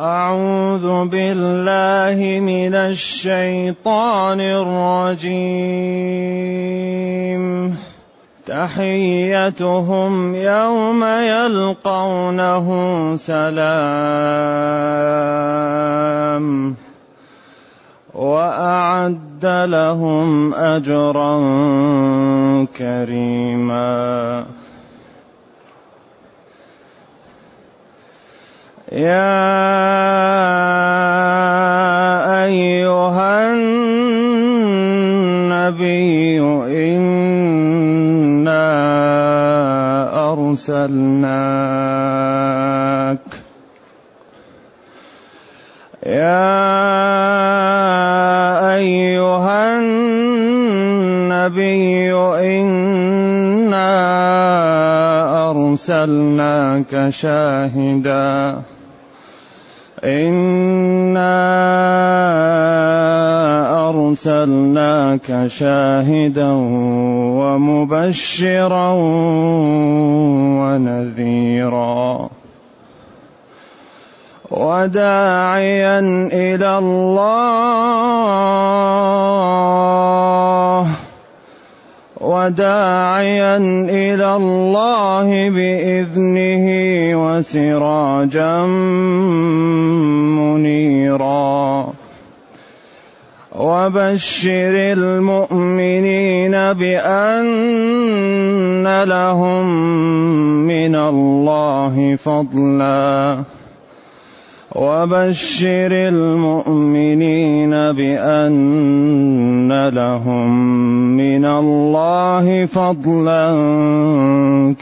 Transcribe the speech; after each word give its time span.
أعوذ 0.00 1.04
بالله 1.04 2.40
من 2.40 2.74
الشيطان 2.74 4.40
الرجيم. 4.40 5.44
تحيتهم 8.46 10.34
يوم 10.34 11.04
يلقونه 11.04 12.66
سلام. 13.16 13.54
وأعد 18.14 19.46
لهم 19.46 20.54
أجرا 20.54 21.38
كريما. 22.78 24.44
يا 28.94 29.26
أيها 32.46 33.50
النبي 33.50 34.14
إنا 36.86 37.34
أرسلناك. 40.32 41.34
يا 46.06 46.54
أيها 48.76 49.78
النبي 49.78 51.34
إنا 52.14 53.90
أرسلناك 55.50 57.08
شاهدا. 57.10 58.62
إنا 60.04 61.34
أرسلناك 63.88 65.46
شاهدا 65.46 66.50
ومبشرا 67.40 68.92
ونذيرا 70.60 72.30
وداعيا 74.50 75.98
إلى 76.32 76.78
الله 76.78 78.04
وداعيا 82.24 83.56
إلى 83.88 84.36
الله 84.36 85.50
بإذنه 85.50 86.66
وسراجا 87.24 88.66
منيرا. 90.40 91.92
وبشر 93.54 94.74
المؤمنين 94.98 96.52
بأن 96.72 97.64
لهم 99.04 99.66
من 100.66 100.94
الله 100.94 102.16
فضلا. 102.16 103.44
وبشر 104.74 105.92
المؤمنين 105.92 107.70
بأن 107.70 109.88
لهم 109.88 110.48
من 111.16 111.44
الله 111.44 112.66
فضلا 112.66 113.54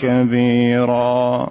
كبيرا. 0.03 1.49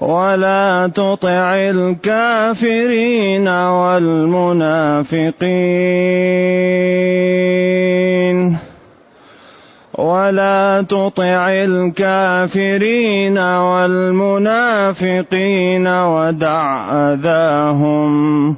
ولا 0.00 0.90
تطع 0.94 1.54
الكافرين 1.54 3.48
والمنافقين. 3.48 4.74
ولا 9.98 10.82
تطع 10.82 11.48
الكافرين 11.48 13.38
والمنافقين 13.78 15.06
ودع 15.86 16.92
أذاهم 16.92 18.56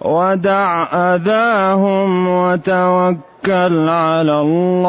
ودع 0.00 0.82
أذاهم 1.14 2.28
وتوكل 2.28 3.88
على 3.88 4.40
الله 4.40 4.84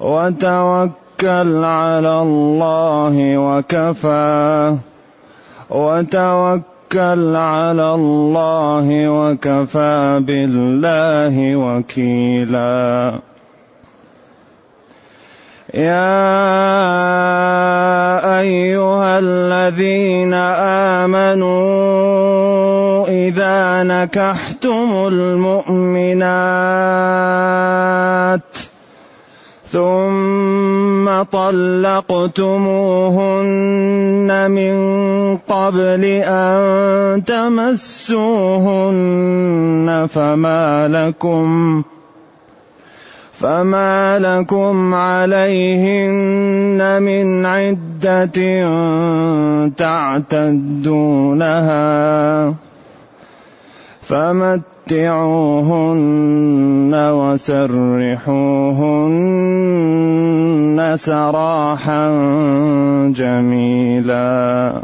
وتوكل 0.00 1.64
على 1.64 2.18
الله 2.22 3.38
وكفى 3.38 4.76
وتوكل 5.70 6.73
توكل 6.90 7.36
على 7.36 7.94
الله 7.94 9.08
وكفى 9.08 10.20
بالله 10.22 11.56
وكيلا. 11.56 13.12
يا 15.74 16.14
أيها 18.40 19.18
الذين 19.18 20.34
آمنوا 21.04 21.64
إذا 23.08 23.82
نكحتم 23.82 24.88
المؤمنات 25.06 26.24
ثم 29.72 30.73
طلقتموهن 31.22 32.50
من 34.50 34.76
قبل 35.36 36.04
أن 36.24 37.24
تمسوهن 37.24 38.16
فما 40.10 40.88
لكم 40.88 41.82
فما 43.32 44.18
لكم 44.18 44.94
عليهن 44.94 47.02
من 47.02 47.46
عدة 47.46 48.38
تعتدونها 49.76 51.84
فمت 54.02 54.73
متعوهن 54.84 56.04
وسرحوهن 56.92 58.36
سراحا 60.96 62.08
جميلا. 63.16 64.82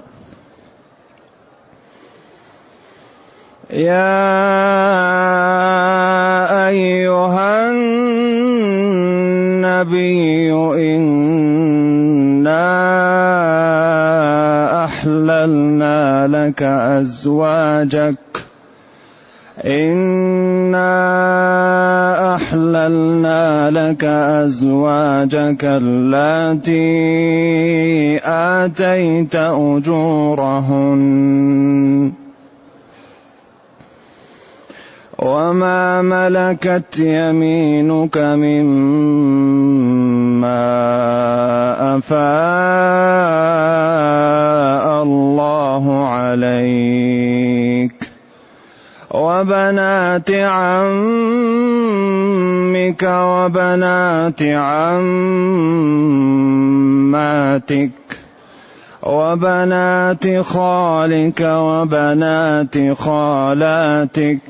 يا 3.71 4.01
أيها 6.69 7.71
النبي 7.71 8.53
إنا 10.89 11.45
أحللنا 14.85 16.27
لك 16.27 16.63
أزواجك 16.63 18.30
إنا 19.65 20.91
أحللنا 22.35 23.71
لك 23.71 24.05
أزواجك 24.05 25.65
اللاتي 25.65 26.81
آتيت 28.25 29.37
أجورهن 29.37 31.01
وما 35.19 36.03
ملكت 36.03 36.99
يمينك 36.99 38.19
مما 38.19 38.81
أفاء 41.97 42.21
الله 45.03 46.07
عليك 46.07 48.10
وبنات 49.11 50.31
عمك 50.31 51.03
وبنات 53.03 54.43
عماتك 54.43 55.11
وبنات 59.03 60.41
خالك 60.41 61.41
وبنات 61.41 62.93
خالاتك 62.93 64.41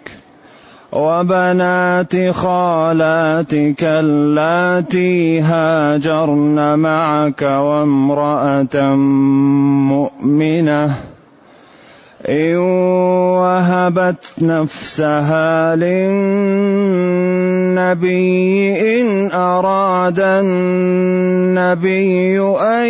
وبنات 0.93 2.31
خالاتك 2.31 3.85
اللاتي 3.85 5.41
هاجرن 5.41 6.79
معك 6.79 7.43
وامرأة 7.43 8.95
مؤمنة 9.91 10.95
إن 12.27 12.57
وهبت 13.41 14.25
نفسها 14.43 15.77
للنبي 15.77 16.21
إن 19.01 19.33
أراد 19.33 20.21
النبي 20.21 21.61
أن 22.41 22.89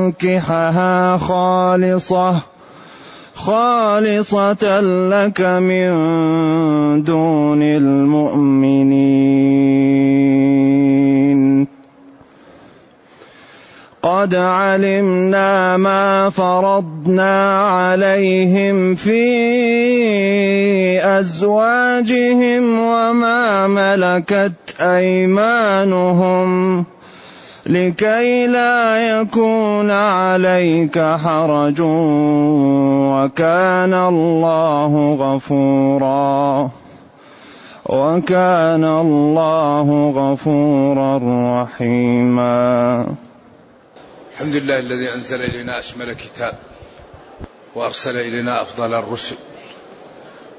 يستنكحها 0.00 1.16
خالصة 1.16 2.52
خالصة 3.34 4.80
لك 4.80 5.40
من 5.40 5.92
دون 7.02 7.62
المؤمنين. 7.62 9.02
قد 14.02 14.34
علمنا 14.34 15.76
ما 15.76 16.30
فرضنا 16.30 17.62
عليهم 17.68 18.94
في 18.94 19.22
ازواجهم 20.98 22.78
وما 22.78 23.66
ملكت 23.66 24.74
ايمانهم 24.80 26.84
لكي 27.66 28.46
لا 28.46 28.98
يكون 29.20 29.90
عليك 29.90 30.98
حرج 30.98 31.80
وكان 33.14 33.94
الله 33.94 35.14
غفورا 35.14 36.70
وكان 37.86 38.84
الله 38.84 40.10
غفورا 40.10 41.20
رحيما 41.62 43.06
الحمد 44.32 44.56
لله 44.56 44.78
الذي 44.78 45.14
أنزل 45.14 45.42
إلينا 45.42 45.78
أشمل 45.78 46.14
كتاب 46.14 46.54
وأرسل 47.74 48.16
إلينا 48.16 48.62
أفضل 48.62 48.94
الرسل 48.94 49.36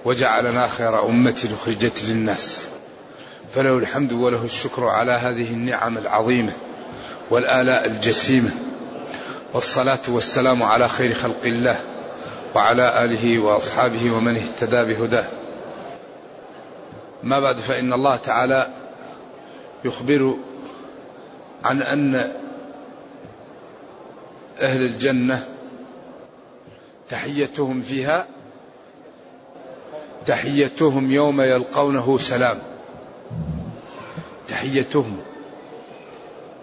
وجعلنا 0.06 0.68
خير 0.68 1.06
أمة 1.06 1.50
أخرجت 1.62 2.04
للناس. 2.04 2.68
فله 3.56 3.78
الحمد 3.78 4.14
وله 4.14 4.46
الشكر 4.46 4.86
على 4.86 5.12
هذه 5.12 5.54
النعم 5.54 5.98
العظيمة 5.98 6.52
والآلاء 7.30 7.86
الجسيمة. 7.86 8.52
والصلاة 9.54 10.02
والسلام 10.08 10.64
على 10.64 10.90
خير 10.90 11.14
خلق 11.14 11.46
الله 11.46 11.80
وعلى 12.56 13.06
آله 13.06 13.40
وأصحابه 13.40 14.12
ومن 14.12 14.36
اهتدى 14.36 14.94
بهداه. 14.94 15.26
ما 17.24 17.40
بعد 17.40 17.58
فإن 17.58 17.94
الله 17.94 18.16
تعالى 18.16 18.68
يخبر 19.86 20.36
عن 21.64 21.82
أن 21.82 22.43
أهل 24.64 24.82
الجنة 24.82 25.48
تحيتهم 27.10 27.82
فيها 27.82 28.28
تحيتهم 30.26 31.12
يوم 31.12 31.42
يلقونه 31.42 32.18
سلام. 32.18 32.58
تحيتهم 34.48 35.18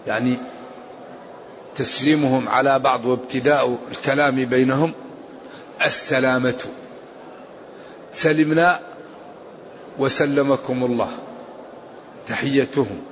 يعني 0.07 0.37
تسليمهم 1.77 2.49
على 2.49 2.79
بعض 2.79 3.05
وابتداء 3.05 3.79
الكلام 3.91 4.45
بينهم 4.45 4.93
السلامة. 5.85 6.65
سلمنا 8.13 8.81
وسلمكم 9.99 10.85
الله. 10.85 11.09
تحيتهم. 12.27 13.10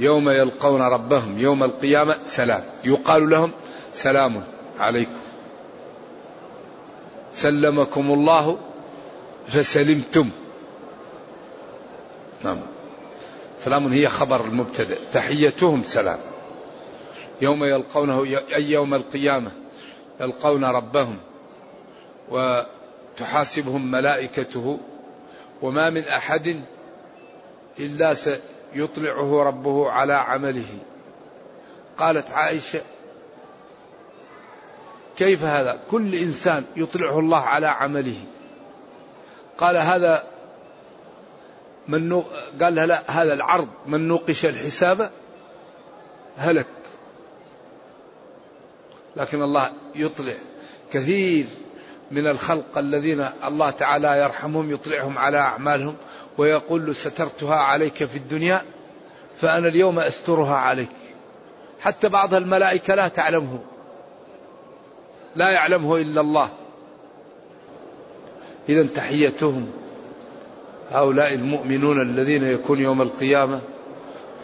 يوم 0.00 0.30
يلقون 0.30 0.82
ربهم 0.82 1.38
يوم 1.38 1.64
القيامة 1.64 2.16
سلام. 2.26 2.64
يقال 2.84 3.30
لهم 3.30 3.50
سلام 3.94 4.44
عليكم. 4.78 5.20
سلمكم 7.32 8.12
الله 8.12 8.58
فسلمتم. 9.46 10.30
نعم. 12.44 12.58
سلام 13.58 13.86
هي 13.86 14.08
خبر 14.08 14.44
المبتدأ. 14.44 14.96
تحيتهم 15.12 15.84
سلام. 15.84 16.18
يوم 17.40 17.64
يلقونه 17.64 18.24
أي 18.54 18.70
يوم 18.70 18.94
القيامة 18.94 19.52
يلقون 20.20 20.64
ربهم 20.64 21.18
وتحاسبهم 22.30 23.90
ملائكته. 23.90 24.78
وما 25.62 25.90
من 25.90 26.02
أحد 26.04 26.60
إلا 27.80 28.14
سيطلعه 28.74 29.42
ربه 29.42 29.90
على 29.90 30.12
عمله. 30.12 30.78
قالت 31.98 32.30
عائشة 32.30 32.80
كيف 35.16 35.44
هذا؟ 35.44 35.80
كل 35.90 36.14
إنسان 36.14 36.64
يطلعه 36.76 37.18
الله 37.18 37.40
على 37.40 37.66
عمله. 37.66 38.24
قال 39.58 39.76
هذا 39.76 40.24
من 41.88 42.08
نو... 42.08 42.24
قال 42.60 42.74
لها 42.74 42.86
لا 42.86 43.02
هذا 43.10 43.34
العرض 43.34 43.68
من 43.86 44.08
نوقش 44.08 44.44
الحساب 44.46 45.10
هلك. 46.36 46.66
لكن 49.16 49.42
الله 49.42 49.72
يطلع 49.94 50.34
كثير 50.92 51.46
من 52.10 52.26
الخلق 52.26 52.78
الذين 52.78 53.28
الله 53.44 53.70
تعالى 53.70 54.18
يرحمهم 54.18 54.72
يطلعهم 54.72 55.18
على 55.18 55.38
أعمالهم. 55.38 55.96
ويقول 56.38 56.86
له 56.86 56.92
سترتها 56.92 57.56
عليك 57.56 58.04
في 58.04 58.16
الدنيا 58.16 58.62
فأنا 59.40 59.68
اليوم 59.68 59.98
أسترها 59.98 60.54
عليك. 60.54 60.88
حتى 61.80 62.08
بعض 62.08 62.34
الملائكة 62.34 62.94
لا 62.94 63.08
تعلمه. 63.08 63.58
لا 65.36 65.50
يعلمه 65.50 65.96
إلا 65.96 66.20
الله. 66.20 66.50
إذا 68.68 68.86
تحيتهم 68.94 69.70
هؤلاء 70.90 71.34
المؤمنون 71.34 72.02
الذين 72.02 72.44
يكون 72.44 72.80
يوم 72.80 73.02
القيامة 73.02 73.60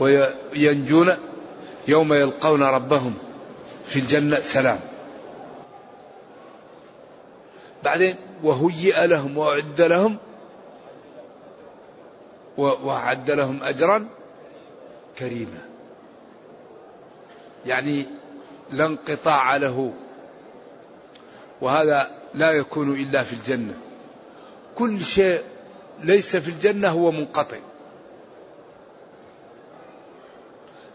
وينجون 0.01 1.15
يوم 1.89 2.13
يلقون 2.13 2.63
ربهم 2.63 3.15
في 3.85 3.99
الجنة 3.99 4.41
سلام. 4.41 4.81
بعدين 7.85 8.15
وهيئ 8.43 9.07
لهم 9.07 9.39
وأعد 9.39 9.81
لهم 9.81 10.19
وأعد 12.57 13.31
لهم 13.31 13.63
أجرا 13.63 14.09
كريما. 15.19 15.63
يعني 17.67 18.07
لا 18.71 18.87
انقطاع 18.87 19.57
له. 19.57 19.93
وهذا 21.61 22.11
لا 22.35 22.51
يكون 22.51 23.01
إلا 23.01 23.23
في 23.23 23.33
الجنة. 23.33 23.75
كل 24.77 25.05
شيء 25.05 25.43
ليس 26.01 26.37
في 26.37 26.49
الجنة 26.49 26.89
هو 26.89 27.11
منقطع. 27.11 27.57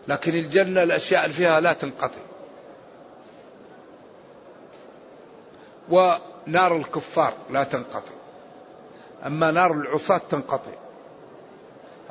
لكن 0.07 0.35
الجنة 0.35 0.83
الأشياء 0.83 1.23
اللي 1.23 1.33
فيها 1.33 1.59
لا 1.59 1.73
تنقطع. 1.73 2.21
ونار 5.89 6.77
الكفار 6.77 7.33
لا 7.49 7.63
تنقطع. 7.63 8.11
أما 9.25 9.51
نار 9.51 9.71
العصاة 9.71 10.21
تنقطع. 10.29 10.71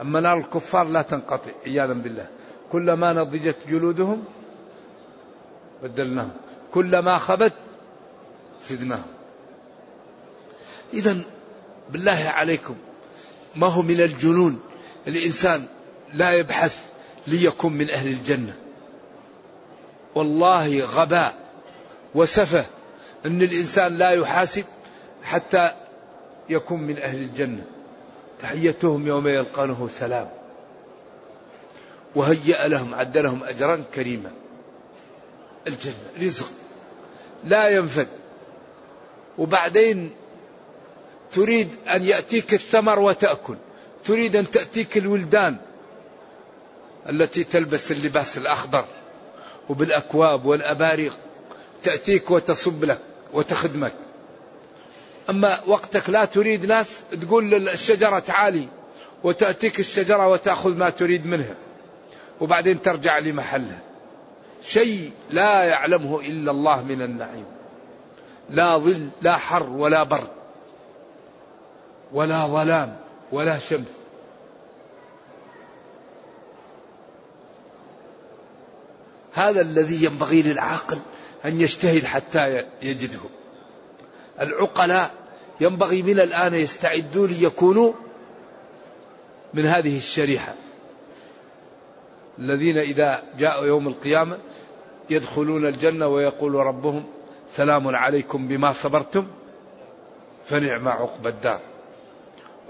أما 0.00 0.20
نار 0.20 0.38
الكفار 0.38 0.88
لا 0.88 1.02
تنقطع 1.02 1.50
عياذا 1.66 1.92
بالله. 1.92 2.26
كلما 2.72 3.12
نضجت 3.12 3.56
جلودهم 3.68 4.24
بدلناهم. 5.82 6.30
كلما 6.74 7.18
خبت 7.18 7.52
زدناهم. 8.62 9.06
إذا 10.94 11.18
بالله 11.90 12.32
عليكم 12.34 12.76
ما 13.56 13.66
هو 13.66 13.82
من 13.82 14.00
الجنون؟ 14.00 14.60
الإنسان 15.06 15.66
لا 16.14 16.32
يبحث 16.32 16.90
ليكن 17.26 17.72
من 17.72 17.90
أهل 17.90 18.08
الجنة. 18.08 18.54
والله 20.14 20.84
غباء 20.84 21.34
وسفه 22.14 22.66
أن 23.26 23.42
الإنسان 23.42 23.98
لا 23.98 24.10
يحاسب 24.10 24.64
حتى 25.22 25.72
يكون 26.48 26.80
من 26.80 26.98
أهل 26.98 27.18
الجنة. 27.18 27.64
تحيتهم 28.42 29.06
يوم 29.06 29.28
يلقونه 29.28 29.88
سلام. 29.92 30.28
وهيأ 32.14 32.68
لهم 32.68 32.94
عد 32.94 33.18
لهم 33.18 33.44
أجرا 33.44 33.84
كريما. 33.94 34.30
الجنة 35.66 35.94
رزق. 36.22 36.50
لا 37.44 37.68
ينفد. 37.68 38.08
وبعدين 39.38 40.10
تريد 41.32 41.68
أن 41.94 42.04
يأتيك 42.04 42.54
الثمر 42.54 42.98
وتأكل. 42.98 43.56
تريد 44.04 44.36
أن 44.36 44.50
تأتيك 44.50 44.98
الولدان 44.98 45.56
التي 47.08 47.44
تلبس 47.44 47.92
اللباس 47.92 48.38
الأخضر. 48.38 48.84
وبالأكواب 49.68 50.44
والأباريق 50.44 51.18
تأتيك 51.82 52.30
وتصب 52.30 52.84
لك 52.84 52.98
وتخدمك. 53.32 53.92
أما 55.30 55.60
وقتك 55.66 56.10
لا 56.10 56.24
تريد 56.24 56.66
ناس 56.66 57.02
تقول 57.20 57.50
للشجرة 57.50 58.18
تعالي 58.18 58.68
وتأتيك 59.24 59.80
الشجرة 59.80 60.28
وتأخذ 60.28 60.76
ما 60.76 60.90
تريد 60.90 61.26
منها 61.26 61.54
وبعدين 62.40 62.82
ترجع 62.82 63.18
لمحلها. 63.18 63.78
شيء 64.62 65.12
لا 65.30 65.64
يعلمه 65.64 66.20
إلا 66.20 66.50
الله 66.50 66.82
من 66.82 67.02
النعيم. 67.02 67.44
لا 68.50 68.78
ظل 68.78 69.08
لا 69.22 69.36
حر 69.36 69.70
ولا 69.70 70.02
برد 70.02 70.28
ولا 72.12 72.46
ظلام 72.46 72.96
ولا 73.32 73.58
شمس. 73.58 73.88
هذا 79.32 79.60
الذي 79.60 80.04
ينبغي 80.04 80.42
للعاقل 80.42 80.98
أن 81.44 81.60
يجتهد 81.60 82.04
حتى 82.04 82.64
يجده. 82.82 83.20
العقلاء 84.40 85.10
ينبغي 85.60 86.02
من 86.02 86.20
الآن 86.20 86.54
يستعدوا 86.54 87.26
ليكونوا 87.26 87.92
من 89.54 89.66
هذه 89.66 89.98
الشريحة. 89.98 90.54
الذين 92.38 92.78
إذا 92.78 93.22
جاءوا 93.38 93.66
يوم 93.66 93.88
القيامة 93.88 94.38
يدخلون 95.10 95.66
الجنة 95.66 96.06
ويقول 96.06 96.54
ربهم 96.54 97.04
سلام 97.56 97.96
عليكم 97.96 98.48
بما 98.48 98.72
صبرتم 98.72 99.26
فنعم 100.48 100.88
عقب 100.88 101.26
الدار. 101.26 101.60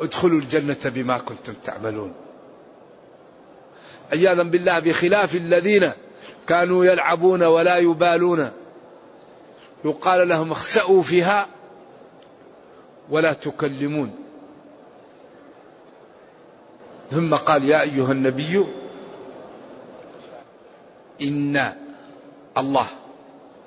ادخلوا 0.01 0.39
الجنة 0.39 0.77
بما 0.85 1.19
كنتم 1.19 1.55
تعملون. 1.65 2.15
عياذا 4.13 4.43
بالله 4.43 4.79
بخلاف 4.79 5.35
الذين 5.35 5.93
كانوا 6.47 6.85
يلعبون 6.85 7.43
ولا 7.43 7.77
يبالون. 7.77 8.51
يقال 9.85 10.29
لهم 10.29 10.51
اخسأوا 10.51 11.03
فيها 11.03 11.47
ولا 13.11 13.33
تكلمون. 13.33 14.15
ثم 17.11 17.35
قال 17.35 17.65
يا 17.65 17.83
أيها 17.83 18.13
النبي 18.13 18.65
إنا 21.23 21.77
الله 22.59 22.87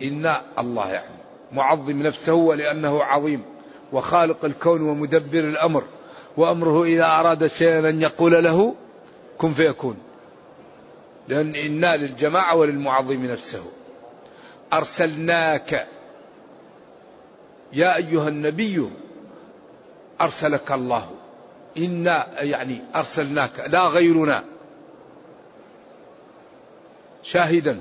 إنا 0.02 0.42
الله 0.60 0.88
يعني 0.88 1.16
معظم 1.52 2.02
نفسه 2.02 2.34
ولأنه 2.34 3.04
عظيم 3.04 3.44
وخالق 3.94 4.46
الكون 4.46 4.82
ومدبر 4.82 5.40
الأمر 5.40 5.84
وأمره 6.38 6.84
إذا 6.84 7.06
أراد 7.06 7.48
شيئا 7.48 7.90
أن 7.90 8.02
يقول 8.02 8.44
له 8.44 8.76
كن 9.38 9.54
فيكون. 9.54 9.98
لأن 11.28 11.56
إنا 11.56 11.98
للجماعة 11.98 12.56
وللمعظم 12.56 13.26
نفسه. 13.26 13.72
أرسلناك. 14.74 15.88
يا 17.74 17.96
أيها 17.96 18.28
النبي 18.28 18.90
أرسلك 20.22 20.72
الله. 20.72 21.10
إنا 21.78 22.42
يعني 22.42 22.82
أرسلناك 22.96 23.64
لا 23.68 23.88
غيرنا. 23.88 24.44
شاهدا 27.24 27.80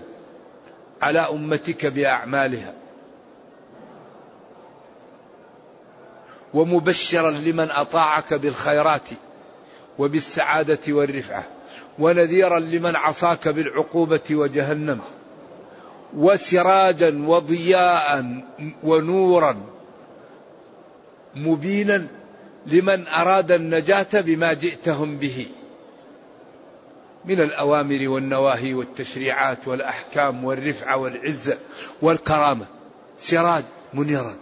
على 1.03 1.19
أمتك 1.19 1.87
بأعمالها. 1.87 2.75
ومبشرا 6.55 7.31
لمن 7.31 7.71
أطاعك 7.71 8.35
بالخيرات 8.35 9.09
وبالسعادة 9.99 10.79
والرفعة. 10.89 11.45
ونذيرا 11.99 12.59
لمن 12.59 12.97
عصاك 12.97 13.49
بالعقوبة 13.49 14.21
وجهنم. 14.31 15.01
وسراجا 16.17 17.25
وضياء 17.27 18.25
ونورا. 18.83 19.57
مبينا 21.35 22.07
لمن 22.67 23.09
أراد 23.09 23.53
النجاة 23.53 24.21
بما 24.21 24.53
جئتهم 24.53 25.19
به. 25.19 25.47
من 27.25 27.41
الأوامر 27.41 28.09
والنواهي 28.09 28.75
والتشريعات 28.75 29.69
والأحكام 29.69 30.45
والرفعة 30.45 30.97
والعزة 30.97 31.59
والكرامة. 32.03 32.67
سراج 33.19 33.65
منيرا. 33.95 34.37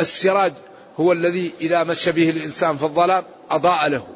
السراج 0.00 0.52
هو 1.00 1.12
الذي 1.12 1.52
إذا 1.60 1.84
مشى 1.84 2.12
به 2.12 2.30
الإنسان 2.30 2.76
في 2.76 2.82
الظلام 2.82 3.24
أضاء 3.50 3.88
له 3.88 4.06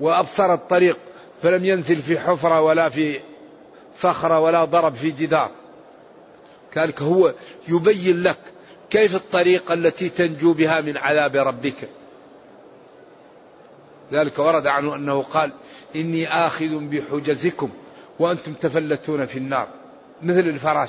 وأبصر 0.00 0.54
الطريق 0.54 0.98
فلم 1.42 1.64
ينزل 1.64 2.02
في 2.02 2.18
حفرة 2.18 2.60
ولا 2.60 2.88
في 2.88 3.20
صخرة 3.98 4.40
ولا 4.40 4.64
ضرب 4.64 4.94
في 4.94 5.10
جدار. 5.10 5.50
كذلك 6.72 7.02
هو 7.02 7.34
يبين 7.68 8.22
لك 8.22 8.38
كيف 8.92 9.14
الطريقة 9.14 9.74
التي 9.74 10.08
تنجو 10.08 10.52
بها 10.52 10.80
من 10.80 10.96
عذاب 10.96 11.36
ربك؟ 11.36 11.88
ذلك 14.12 14.38
ورد 14.38 14.66
عنه 14.66 14.94
أنه 14.94 15.22
قال 15.22 15.52
إني 15.96 16.28
آخذ 16.28 16.78
بحجزكم 16.78 17.70
وأنتم 18.18 18.54
تفلتون 18.54 19.26
في 19.26 19.38
النار 19.38 19.68
مثل 20.22 20.38
الفراش. 20.38 20.88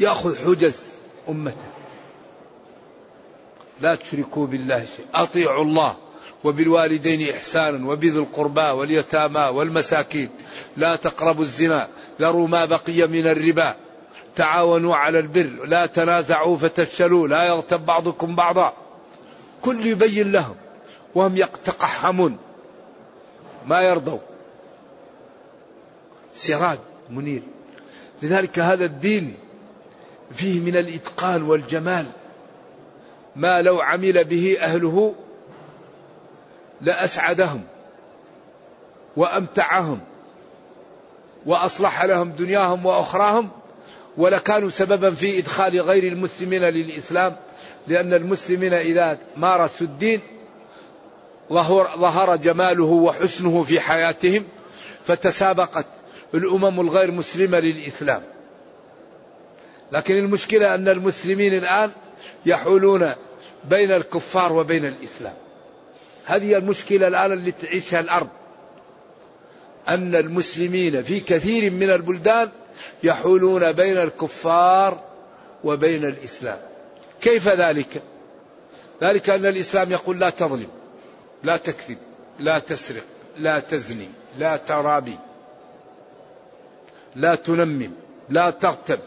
يأخذ 0.00 0.36
حجز 0.36 0.80
أمته. 1.28 1.56
لا 3.80 3.94
تشركوا 3.94 4.46
بالله 4.46 4.86
شيء 4.96 5.06
أطيعوا 5.14 5.64
الله 5.64 5.96
وبالوالدين 6.44 7.34
إحسانا 7.34 7.88
وبذي 7.88 8.18
القربى 8.18 8.60
واليتامى 8.60 9.40
والمساكين. 9.40 10.30
لا 10.76 10.96
تقربوا 10.96 11.42
الزنا 11.42 11.88
ذروا 12.20 12.48
ما 12.48 12.64
بقي 12.64 13.06
من 13.06 13.26
الربا. 13.26 13.83
تعاونوا 14.36 14.96
على 14.96 15.18
البر 15.18 15.64
لا 15.64 15.86
تنازعوا 15.86 16.56
فتفشلوا 16.56 17.28
لا 17.28 17.44
يغتب 17.44 17.86
بعضكم 17.86 18.36
بعضا. 18.36 18.72
كل 19.62 19.86
يبين 19.86 20.32
لهم 20.32 20.54
وهم 21.14 21.36
يتقحمون 21.36 22.38
ما 23.66 23.82
يرضوا. 23.82 24.18
سراج 26.32 26.78
منير. 27.10 27.42
لذلك 28.22 28.58
هذا 28.58 28.84
الدين 28.84 29.34
فيه 30.32 30.60
من 30.60 30.76
الإتقان 30.76 31.42
والجمال. 31.42 32.06
ما 33.36 33.62
لو 33.62 33.80
عمل 33.80 34.24
به 34.24 34.56
أهله 34.60 35.14
لأسعدهم 36.80 37.62
وأمتعهم 39.16 40.00
وأصلح 41.46 42.04
لهم 42.04 42.30
دنياهم 42.30 42.86
وأخراهم 42.86 43.50
ولكانوا 44.16 44.70
سببا 44.70 45.10
في 45.10 45.38
إدخال 45.38 45.80
غير 45.80 46.04
المسلمين 46.04 46.62
للإسلام 46.62 47.36
لأن 47.88 48.14
المسلمين 48.14 48.72
إذا 48.72 49.18
مارسوا 49.36 49.86
الدين 49.86 50.20
ظهر, 51.52 52.36
جماله 52.36 52.84
وحسنه 52.84 53.62
في 53.62 53.80
حياتهم 53.80 54.44
فتسابقت 55.06 55.86
الأمم 56.34 56.80
الغير 56.80 57.10
مسلمة 57.10 57.58
للإسلام. 57.58 58.22
لكن 59.92 60.14
المشكلة 60.14 60.74
أن 60.74 60.88
المسلمين 60.88 61.58
الآن 61.58 61.90
يحولون 62.46 63.14
بين 63.64 63.92
الكفار 63.92 64.52
وبين 64.52 64.84
الإسلام. 64.84 65.34
هذه 66.24 66.56
المشكلة 66.56 67.08
الآن 67.08 67.32
اللي 67.32 67.52
تعيشها 67.52 68.00
الأرض 68.00 68.28
أن 69.88 70.14
المسلمين 70.14 71.02
في 71.02 71.20
كثير 71.20 71.70
من 71.70 71.90
البلدان 71.90 72.50
يحولون 73.02 73.72
بين 73.72 73.98
الكفار 73.98 75.00
وبين 75.64 76.04
الإسلام. 76.04 76.58
كيف 77.20 77.48
ذلك؟ 77.48 78.02
ذلك 79.02 79.30
أن 79.30 79.46
الإسلام 79.46 79.92
يقول 79.92 80.18
لا 80.18 80.30
تظلم 80.30 80.68
لا 81.42 81.56
تكذب 81.56 81.98
لا 82.38 82.58
تسرق 82.58 83.02
لا 83.38 83.60
تزني 83.60 84.08
لا 84.38 84.56
ترابي 84.56 85.18
لا 87.16 87.34
تنمم 87.34 87.92
لا 88.28 88.50
تغتب 88.50 88.98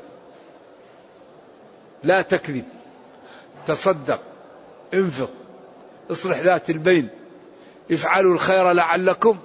لا 2.04 2.22
تكذب 2.22 2.66
تصدق 3.68 4.20
انفق 4.94 5.30
اصلح 6.12 6.40
ذات 6.40 6.70
البين 6.70 7.10
افعلوا 7.92 8.34
الخير 8.34 8.72
لعلكم 8.72 9.38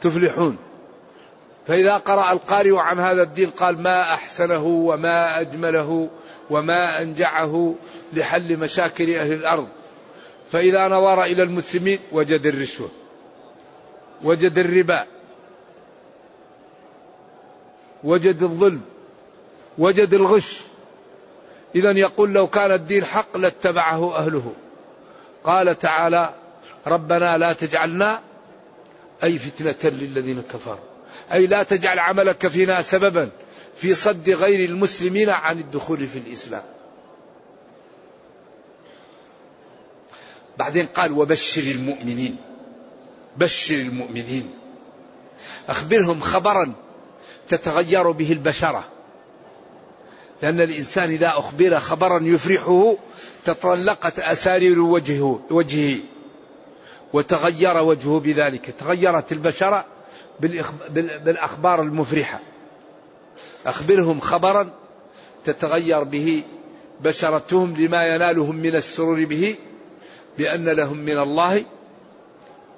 تفلحون. 0.00 0.56
فإذا 1.66 1.96
قرأ 1.96 2.32
القارئ 2.32 2.76
عن 2.76 2.98
هذا 3.00 3.22
الدين 3.22 3.50
قال 3.50 3.82
ما 3.82 4.00
أحسنه 4.00 4.66
وما 4.66 5.40
أجمله 5.40 6.08
وما 6.50 7.02
أنجعه 7.02 7.74
لحل 8.12 8.56
مشاكل 8.56 9.10
أهل 9.14 9.32
الأرض. 9.32 9.68
فإذا 10.52 10.88
نظر 10.88 11.24
إلى 11.24 11.42
المسلمين 11.42 11.98
وجد 12.12 12.46
الرشوة 12.46 12.88
وجد 14.22 14.58
الربا 14.58 15.06
وجد 18.04 18.42
الظلم 18.42 18.82
وجد 19.78 20.14
الغش. 20.14 20.60
إذا 21.74 21.90
يقول 21.90 22.32
لو 22.32 22.46
كان 22.46 22.72
الدين 22.72 23.04
حق 23.04 23.36
لاتبعه 23.36 24.16
أهله. 24.16 24.52
قال 25.44 25.78
تعالى 25.78 26.34
ربنا 26.86 27.36
لا 27.36 27.52
تجعلنا 27.52 28.20
أي 29.24 29.38
فتنة 29.38 29.90
للذين 29.90 30.42
كفروا. 30.42 30.95
أي 31.32 31.46
لا 31.46 31.62
تجعل 31.62 31.98
عملك 31.98 32.48
فينا 32.48 32.82
سببا 32.82 33.30
في 33.76 33.94
صد 33.94 34.30
غير 34.30 34.68
المسلمين 34.68 35.30
عن 35.30 35.58
الدخول 35.58 36.06
في 36.06 36.18
الإسلام. 36.18 36.62
بعدين 40.58 40.86
قال 40.86 41.12
وبشر 41.12 41.62
المؤمنين 41.62 42.36
بشر 43.36 43.74
المؤمنين. 43.74 44.50
أخبرهم 45.68 46.20
خبرا 46.20 46.72
تتغير 47.48 48.10
به 48.10 48.32
البشرة. 48.32 48.84
لأن 50.42 50.60
الإنسان 50.60 51.10
إذا 51.10 51.28
أخبر 51.28 51.80
خبرا 51.80 52.22
يفرحه 52.22 52.96
تطلقت 53.44 54.18
أسارير 54.18 54.80
وجهه, 54.80 55.40
وجهه 55.50 55.98
وتغير 57.12 57.76
وجهه 57.76 58.20
بذلك. 58.20 58.74
تغيرت 58.78 59.32
البشرة 59.32 59.84
بالأخبار 60.40 61.82
المفرحة. 61.82 62.40
أخبرهم 63.66 64.20
خبرا 64.20 64.70
تتغير 65.44 66.02
به 66.02 66.42
بشرتهم 67.00 67.74
لما 67.76 68.06
ينالهم 68.06 68.56
من 68.56 68.76
السرور 68.76 69.24
به 69.24 69.54
بأن 70.38 70.68
لهم 70.68 70.98
من 70.98 71.18
الله 71.18 71.64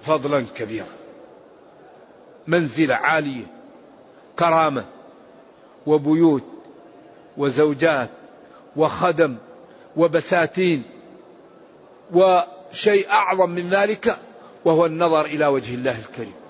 فضلا 0.02 0.44
كبيرا. 0.56 0.86
منزلة 2.46 2.94
عالية 2.94 3.46
كرامة 4.38 4.84
وبيوت 5.86 6.44
وزوجات 7.36 8.10
وخدم 8.76 9.36
وبساتين 9.96 10.82
وشيء 12.12 13.10
أعظم 13.10 13.50
من 13.50 13.68
ذلك 13.70 14.18
وهو 14.64 14.86
النظر 14.86 15.24
إلى 15.24 15.46
وجه 15.46 15.74
الله 15.74 15.98
الكريم. 15.98 16.47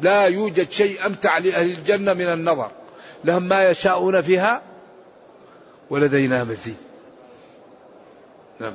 لا 0.00 0.24
يوجد 0.24 0.70
شيء 0.70 1.06
أمتع 1.06 1.38
لأهل 1.38 1.70
الجنة 1.70 2.12
من 2.14 2.32
النظر. 2.32 2.70
لهم 3.24 3.42
ما 3.42 3.68
يشاءون 3.68 4.20
فيها 4.20 4.62
ولدينا 5.90 6.44
مزيد. 6.44 6.76
نعم. 8.60 8.74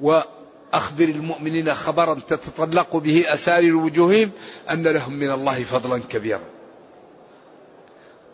وأخبر 0.00 1.04
المؤمنين 1.04 1.74
خبرا 1.74 2.20
تتطلق 2.28 2.96
به 2.96 3.24
أسارر 3.34 3.76
وجوههم 3.76 4.30
أن 4.70 4.88
لهم 4.88 5.12
من 5.12 5.30
الله 5.30 5.64
فضلا 5.64 6.02
كبيرا. 6.10 6.40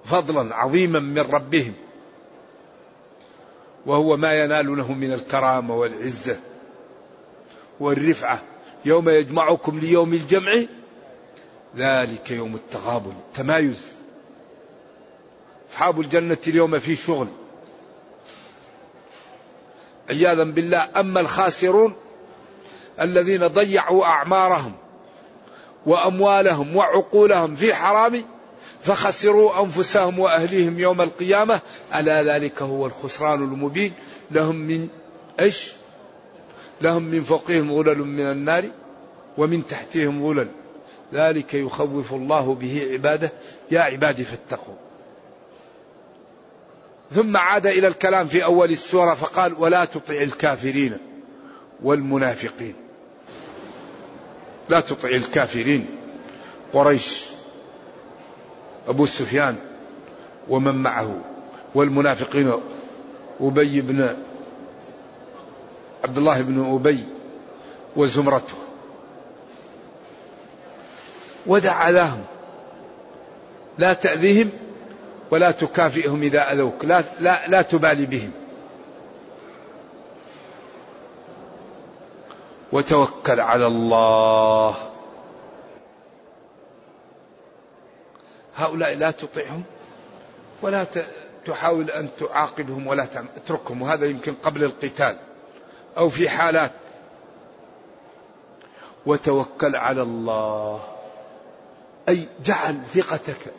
فضلا 0.04 0.54
عظيما 0.54 1.00
من 1.00 1.21
ربهم. 1.21 1.73
وهو 3.87 4.16
ما 4.16 4.35
ينالونه 4.35 4.92
من 4.92 5.12
الكرامة 5.12 5.76
والعزة. 5.76 6.37
والرفعة 7.81 8.43
يوم 8.85 9.09
يجمعكم 9.09 9.79
ليوم 9.79 10.15
الجمع 10.15 10.53
ذلك 11.77 12.31
يوم 12.31 12.55
التغابن 12.55 13.13
تمايز. 13.35 13.93
أصحاب 15.71 16.01
الجنة 16.01 16.39
اليوم 16.47 16.79
في 16.79 16.97
شغل. 16.97 17.29
عياذا 20.11 20.45
بالله 20.45 20.89
أما 20.97 21.21
الخاسرون 21.21 21.95
الذين 23.01 23.47
ضيعوا 23.47 24.05
أعمارهم 24.05 24.73
وأموالهم 25.87 26.77
وعقولهم 26.77 27.55
في 27.55 27.75
حرام 27.75 28.25
فخسروا 28.81 29.63
أنفسهم 29.63 30.19
وأهليهم 30.19 30.79
يوم 30.79 31.01
القيامة. 31.01 31.61
ألا 31.95 32.23
ذلك 32.23 32.63
هو 32.63 32.87
الخسران 32.87 33.43
المبين؟ 33.43 33.93
لهم 34.31 34.57
من 34.57 34.89
إيش؟ 35.41 35.78
لهم 36.83 37.03
من 37.03 37.21
فوقهم 37.21 37.73
غلل 37.73 37.99
من 37.99 38.21
النار 38.21 38.65
ومن 39.39 39.67
تحتهم 39.67 40.25
غلل. 40.25 40.49
ذلك 41.15 41.55
يخوف 41.55 42.15
الله 42.15 42.55
به 42.55 42.89
عباده. 42.93 43.33
يا 43.71 43.81
عبادي 43.81 44.25
فاتقوا. 44.25 44.75
ثم 47.13 47.37
عاد 47.37 47.67
إلى 47.67 47.89
الكلام 47.89 48.27
في 48.27 48.45
أول 48.45 48.71
السورة 48.71 49.15
فقال 49.15 49.55
ولا 49.59 49.85
تطع 49.85 50.15
الكافرين 50.15 50.97
والمنافقين. 51.83 52.75
لا 54.69 54.81
تطع 54.81 55.09
الكافرين. 55.09 55.87
قريش 56.73 57.25
أبو 58.89 59.07
سفيان 59.07 59.57
ومن 60.49 60.75
معه 60.75 61.21
والمنافقين 61.75 62.53
أبي 63.41 63.81
بن 63.81 64.17
عبد 66.09 66.19
الله 66.19 66.43
بن 66.43 66.75
أبي 66.75 67.05
وزمرته. 67.97 68.59
ودعا 71.47 71.90
لهم 71.90 72.25
لا 73.79 73.92
تأذيهم 73.92 74.51
ولا 75.31 75.51
تكافئهم 75.51 76.23
إذا 76.23 76.53
أذوك. 76.53 76.85
لا, 76.85 77.05
لا, 77.21 77.49
لا 77.49 77.62
تبالي 77.62 78.07
بهم. 78.07 78.31
وتوكل 82.73 83.40
على 83.40 83.66
الله. 83.66 84.90
هؤلاء 88.57 88.97
لا 88.97 89.11
تطيعهم 89.11 89.62
ولا 90.62 90.87
تحاول 91.44 91.90
أن 91.90 92.09
تعاقبهم 92.21 92.87
ولا 92.87 93.07
اتركهم. 93.37 93.83
وهذا 93.83 94.07
يمكن 94.07 94.35
قبل 94.35 94.64
القتال. 94.64 95.16
أو 95.99 96.09
في 96.09 96.29
حالات. 96.29 96.73
وتوكل 99.07 99.77
على 99.77 100.03
الله. 100.03 100.81
أي 102.09 102.27
جعل 102.45 102.81
ثقتك 102.95 103.53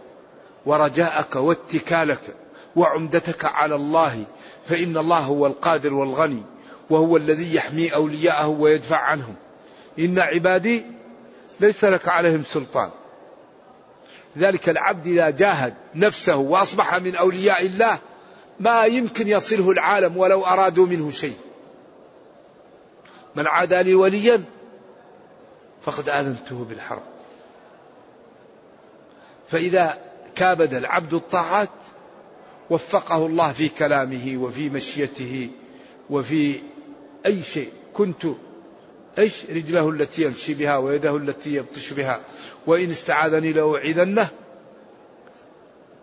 ورجاءك 0.66 1.36
واتكالك 1.36 2.36
وعمدتك 2.76 3.46
على 3.46 3.76
الله. 3.76 4.24
فإن 4.66 4.98
الله 4.98 5.20
هو 5.20 5.48
القادر 5.48 5.94
والغني 5.94 6.44
وهو 6.90 7.18
الذي 7.18 7.56
يحمي 7.56 7.94
أولياءه 7.94 8.48
ويدفع 8.48 8.98
عنهم. 8.98 9.36
إن 10.00 10.20
عبادي 10.20 10.86
ليس 11.60 11.86
لك 11.86 12.08
عليهم 12.08 12.44
سلطان. 12.44 12.90
ذلك 14.38 14.70
العبد 14.70 15.08
إذا 15.08 15.30
جاهد 15.30 15.74
نفسه 15.96 16.36
وأصبح 16.36 16.96
من 16.96 17.16
أولياء 17.16 17.66
الله 17.66 17.98
ما 18.60 18.86
يمكن 18.86 19.28
يصله 19.28 19.72
العالم 19.72 20.18
ولو 20.18 20.46
أرادوا 20.46 20.86
منه 20.86 21.12
شيء. 21.12 21.38
من 23.36 23.48
عادى 23.48 23.84
لي 23.84 23.96
وليا 23.96 24.44
فقد 25.82 26.10
آذنته 26.10 26.66
بالحرب. 26.70 27.04
فإذا 29.50 29.98
كابد 30.36 30.74
العبد 30.74 31.14
الطاعات 31.14 31.70
وفقه 32.70 33.26
الله 33.26 33.52
في 33.52 33.70
كلامه 33.70 34.38
وفي 34.38 34.70
مشيته 34.70 35.50
وفي 36.10 36.60
أي 37.26 37.44
شيء 37.44 37.72
كنت 37.94 38.26
إيش 39.18 39.46
رجله 39.46 39.90
التي 39.90 40.24
يمشي 40.24 40.54
بها 40.54 40.78
ويده 40.78 41.18
التي 41.18 41.54
يبطش 41.54 41.94
بها 41.94 42.20
وإن 42.68 42.90
استعاذني 42.90 43.54
لأوعذنه 43.54 44.30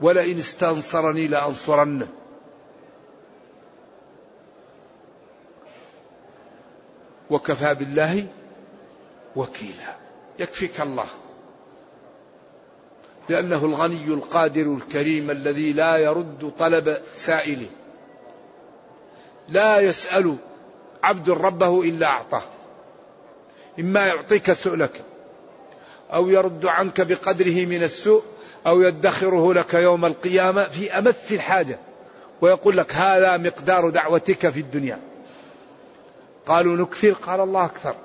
ولئن 0.00 0.38
استنصرني 0.38 1.28
لأنصرنه. 1.28 2.08
وكفى 7.30 7.74
بالله 7.74 8.26
وكيلا. 9.36 9.96
يكفيك 10.38 10.80
الله. 10.80 11.06
لأنه 13.28 13.64
الغني 13.64 14.06
القادر 14.06 14.74
الكريم 14.74 15.30
الذي 15.30 15.72
لا 15.72 15.96
يرد 15.96 16.52
طلب 16.58 16.96
سائله 17.16 17.66
لا 19.48 19.80
يسأل 19.80 20.36
عبد 21.02 21.30
ربه 21.30 21.82
إلا 21.82 22.06
أعطاه. 22.06 22.42
إما 23.80 24.06
يعطيك 24.06 24.52
سؤلك 24.52 25.02
أو 26.12 26.28
يرد 26.28 26.66
عنك 26.66 27.00
بقدره 27.00 27.66
من 27.66 27.82
السوء 27.82 28.22
أو 28.66 28.82
يدخره 28.82 29.54
لك 29.54 29.74
يوم 29.74 30.04
القيامة 30.04 30.62
في 30.62 30.98
أمس 30.98 31.32
الحاجة 31.32 31.78
ويقول 32.40 32.76
لك 32.76 32.94
هذا 32.94 33.36
مقدار 33.36 33.90
دعوتك 33.90 34.48
في 34.48 34.60
الدنيا. 34.60 34.98
قالوا 36.46 36.76
نكفر 36.76 37.12
قال 37.12 37.40
الله 37.40 37.64
أكثر. 37.64 37.96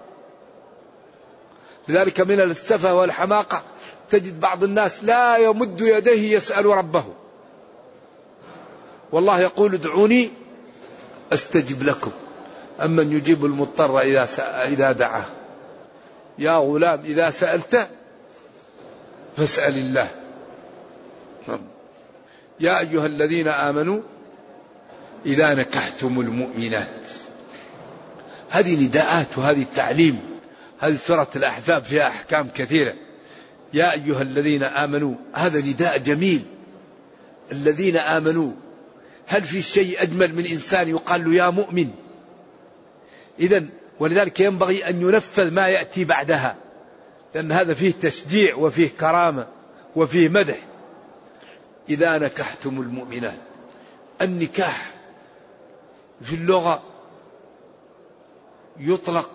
لذلك 1.88 2.20
من 2.22 2.42
السفة 2.42 2.96
والحماقة 2.96 3.62
تجد 4.10 4.40
بعض 4.40 4.64
الناس 4.64 5.04
لا 5.04 5.38
يمد 5.38 5.82
يديه 5.82 6.36
يسأل 6.36 6.66
ربه. 6.66 7.04
والله 9.12 9.40
يقول 9.40 9.74
ادعوني 9.74 10.32
أستجب 11.34 11.84
لكم. 11.84 12.12
أمن 12.82 13.12
يجيب 13.12 13.46
المضطر 13.46 14.00
إذا 14.00 14.28
إذا 14.68 14.92
دعاه. 14.92 15.26
يا 16.40 16.58
غلام 16.58 17.02
إذا 17.06 17.30
سألت 17.30 17.88
فاسأل 19.38 19.78
الله. 19.78 20.12
يا 22.60 22.80
أيها 22.80 23.06
الذين 23.06 23.48
آمنوا 23.48 24.02
إذا 25.26 25.54
نكحتم 25.54 26.20
المؤمنات 26.20 26.88
هذه 28.52 28.86
نداءات 28.86 29.38
وهذه 29.38 29.62
التعليم 29.62 30.20
هذه 30.80 30.96
سورة 30.96 31.30
الأحزاب 31.36 31.84
فيها 31.84 32.08
أحكام 32.08 32.50
كثيرة. 32.56 32.94
يا 33.74 33.94
أيها 33.94 34.22
الذين 34.22 34.64
آمنوا 34.64 35.16
هذا 35.34 35.62
نداء 35.62 35.98
جميل. 35.98 36.42
الذين 37.52 37.98
آمنوا 37.98 38.52
هل 39.28 39.42
في 39.42 39.62
شيء 39.62 40.02
أجمل 40.02 40.36
من 40.36 40.46
إنسان 40.46 40.90
يقال 40.90 41.24
له 41.26 41.34
يا 41.34 41.50
مؤمن؟ 41.50 41.90
إذا 43.40 43.66
ولذلك 44.00 44.40
ينبغي 44.40 44.90
أن 44.90 45.02
ينفذ 45.02 45.52
ما 45.52 45.68
يأتي 45.68 46.04
بعدها 46.04 46.56
لأن 47.36 47.52
هذا 47.52 47.74
فيه 47.74 47.92
تشجيع 47.92 48.56
وفيه 48.56 48.90
كرامة 49.00 49.48
وفيه 49.96 50.30
مدح. 50.30 50.58
إذا 51.90 52.18
نكحتم 52.18 52.82
المؤمنات 52.82 53.40
النكاح 54.22 54.92
في 56.22 56.36
اللغة 56.36 56.91
يطلق 58.80 59.30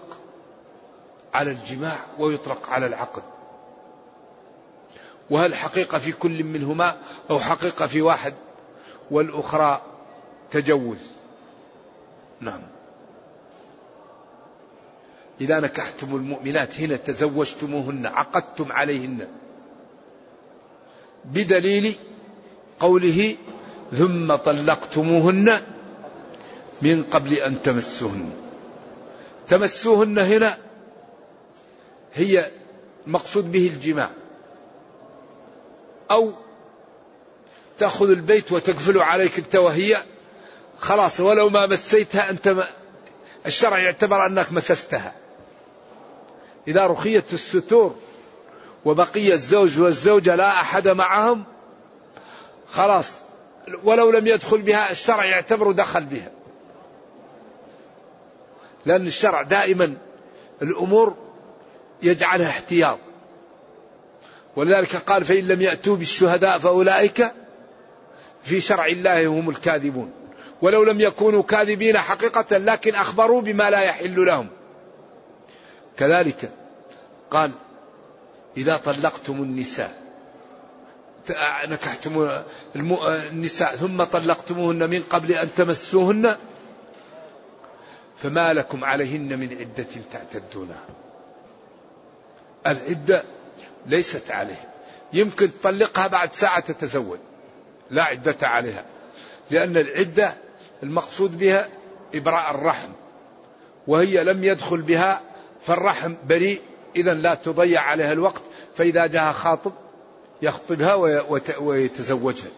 على 1.34 1.50
الجماع 1.50 1.98
ويطلق 2.18 2.70
على 2.70 2.86
العقد 2.86 3.22
وهل 5.30 5.54
حقيقة 5.54 5.98
في 5.98 6.12
كل 6.12 6.44
منهما 6.44 6.96
أو 7.30 7.40
حقيقة 7.40 7.86
في 7.86 8.02
واحد؟ 8.02 8.34
والأخرى 9.10 9.82
تجوز. 10.50 10.98
نعم. 12.40 12.62
إذا 15.40 15.60
نكحتم 15.60 16.16
المؤمنات 16.16 16.80
هنا 16.80 16.96
تزوجتموهن 16.96 18.06
عقدتم 18.06 18.72
عليهن. 18.72 19.28
بدليل 21.24 21.94
قوله 22.80 23.36
ثم 23.92 24.34
طلقتموهن 24.34 25.60
من 26.82 27.04
قبل 27.04 27.34
أن 27.34 27.62
تمسوهن. 27.62 28.45
تمسوهن 29.48 30.18
هنا 30.18 30.58
هي 32.14 32.50
المقصود 33.06 33.52
به 33.52 33.70
الجماع. 33.74 34.10
أو 36.10 36.32
تأخذ 37.78 38.10
البيت 38.10 38.52
وتقفل 38.52 38.98
عليك 38.98 39.38
أنت 39.38 39.56
وهي. 39.56 39.96
خلاص 40.78 41.20
ولو 41.20 41.50
ما 41.50 41.66
مسيتها 41.66 42.30
أنت 42.30 42.48
ما 42.48 42.68
الشرع 43.46 43.78
يعتبر 43.78 44.26
أنك 44.26 44.52
مسستها. 44.52 45.12
إذا 46.68 46.86
رخيت 46.86 47.32
الستور 47.32 47.96
وبقي 48.84 49.32
الزوج 49.32 49.80
والزوجة 49.80 50.34
لا 50.34 50.50
أحد 50.60 50.88
معهم 50.88 51.44
خلاص 52.70 53.12
ولو 53.84 54.10
لم 54.10 54.26
يدخل 54.26 54.62
بها 54.62 54.90
الشرع 54.90 55.24
يعتبر 55.24 55.72
دخل 55.72 56.04
بها. 56.04 56.30
لأن 58.86 59.06
الشرع 59.06 59.42
دائما 59.42 59.94
الأمور 60.62 61.14
يجعلها 62.02 62.48
احتياط. 62.48 62.98
ولذلك 64.56 64.96
قال 64.96 65.24
فإن 65.24 65.48
لم 65.48 65.62
يأتوا 65.62 65.96
بالشهداء 65.96 66.58
فأولئك 66.58 67.32
في 68.42 68.60
شرع 68.60 68.86
الله 68.86 69.26
هم 69.26 69.50
الكاذبون. 69.50 70.10
ولو 70.62 70.84
لم 70.84 71.00
يكونوا 71.00 71.42
كاذبين 71.42 71.98
حقيقة 71.98 72.58
لكن 72.58 72.94
أخبروا 72.94 73.42
بما 73.42 73.70
لا 73.70 73.80
يحل 73.80 74.26
لهم. 74.26 74.48
كذلك 75.96 76.50
قال 77.30 77.50
إذا 78.56 78.76
طلقتم 78.76 79.42
النساء 79.42 80.06
نكحتم 81.68 82.42
النساء 83.32 83.76
ثم 83.76 84.04
طلقتموهن 84.04 84.90
من 84.90 85.02
قبل 85.10 85.32
أن 85.32 85.48
تمسوهن 85.56 86.36
فما 88.16 88.52
لكم 88.52 88.84
عليهن 88.84 89.38
من 89.38 89.56
عدة 89.60 89.86
تعتدونها. 90.12 90.84
العدة 92.66 93.24
ليست 93.86 94.30
عليه. 94.30 94.68
يمكن 95.12 95.50
تطلقها 95.60 96.06
بعد 96.06 96.34
ساعة 96.34 96.60
تتزوج. 96.60 97.18
لا 97.90 98.02
عدة 98.02 98.36
عليها. 98.42 98.84
لأن 99.50 99.76
العدة 99.76 100.34
المقصود 100.82 101.38
بها 101.38 101.68
إبراء 102.14 102.50
الرحم. 102.50 102.88
وهي 103.86 104.24
لم 104.24 104.44
يدخل 104.44 104.82
بها 104.82 105.20
فالرحم 105.62 106.14
بريء. 106.28 106.60
إذا 106.96 107.14
لا 107.14 107.34
تضيع 107.34 107.80
عليها 107.80 108.12
الوقت. 108.12 108.42
فإذا 108.76 109.06
جاء 109.06 109.32
خاطب 109.32 109.72
يخطبها 110.42 110.94
ويتزوجها. 111.58 112.50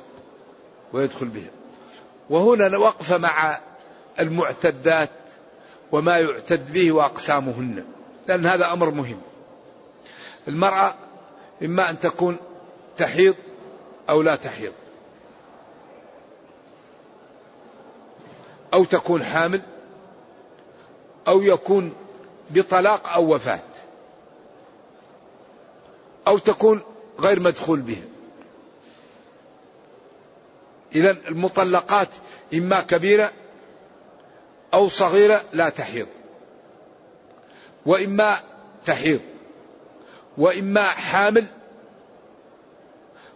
ويدخل 0.93 1.27
بها. 1.27 1.51
وهنا 2.31 2.77
وقفة 2.77 3.19
مع 3.19 3.59
المعتدات. 4.21 5.11
وما 5.93 6.19
يعتد 6.19 6.73
به 6.73 6.93
وأقسامهن 6.93 7.85
لأن 8.27 8.47
هذا 8.47 8.73
أمر 8.73 8.91
مهم. 8.91 9.21
المرأة 10.49 10.95
إما 11.63 11.91
أن 11.91 12.01
تكون 12.01 12.37
تحيض 12.97 13.35
أو 14.09 14.23
لا 14.23 14.37
تحيض. 14.37 14.73
أو 18.75 18.85
تكون 18.85 19.25
حامل 19.25 19.63
أو 21.29 21.43
يكون 21.43 21.93
بطلاق 22.51 23.09
أو 23.09 23.35
وفاة. 23.35 23.63
أو 26.27 26.39
تكون 26.39 26.83
غير 27.21 27.41
مدخول 27.41 27.81
به 27.81 28.03
إذا 30.95 31.11
المطلقات 31.11 32.09
إما 32.55 32.81
كبيرة 32.81 33.33
أو 34.75 34.89
صغيرة 34.89 35.41
لا 35.53 35.69
تحيض. 35.69 36.07
وإما 37.87 38.41
تحيض. 38.87 39.21
وإما 40.39 40.83
حامل. 40.83 41.47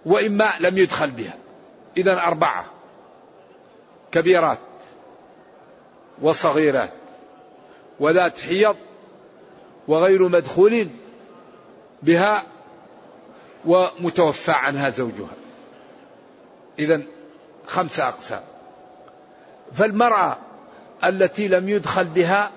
وإما 0.07 0.53
لم 0.61 0.79
يدخل 0.79 1.11
بها. 1.11 1.35
إذا 1.97 2.12
أربعة. 2.12 2.64
كبيرات. 4.12 4.59
وصغيرات. 6.23 6.92
وذات 8.01 8.40
حيض 8.40 8.77
وغير 9.88 10.29
مدخول 10.29 10.88
بها. 12.03 12.42
ومتوفى 13.64 14.53
عنها 14.53 14.90
زوجها. 14.90 15.37
إذا 16.79 17.03
خمسة 17.66 18.09
أقسام. 18.09 18.42
فالمرأة 19.73 20.38
التي 21.05 21.49
لم 21.49 21.69
يدخل 21.69 22.05
بها 22.05 22.51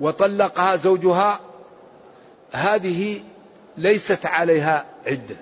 وطلقها 0.00 0.76
زوجها 0.76 1.40
هذه 2.52 3.22
ليست 3.76 4.26
عليها 4.26 4.86
عدة 5.06 5.36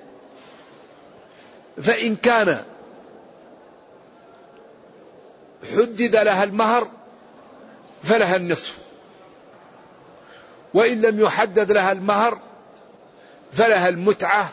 فإن 1.82 2.16
كان 2.16 2.64
حدد 5.76 6.16
لها 6.16 6.44
المهر 6.44 6.88
فلها 8.02 8.36
النصف. 8.36 8.78
وإن 10.74 11.00
لم 11.00 11.20
يحدد 11.20 11.72
لها 11.72 11.92
المهر 11.92 12.38
فلها 13.52 13.88
المتعة 13.88 14.52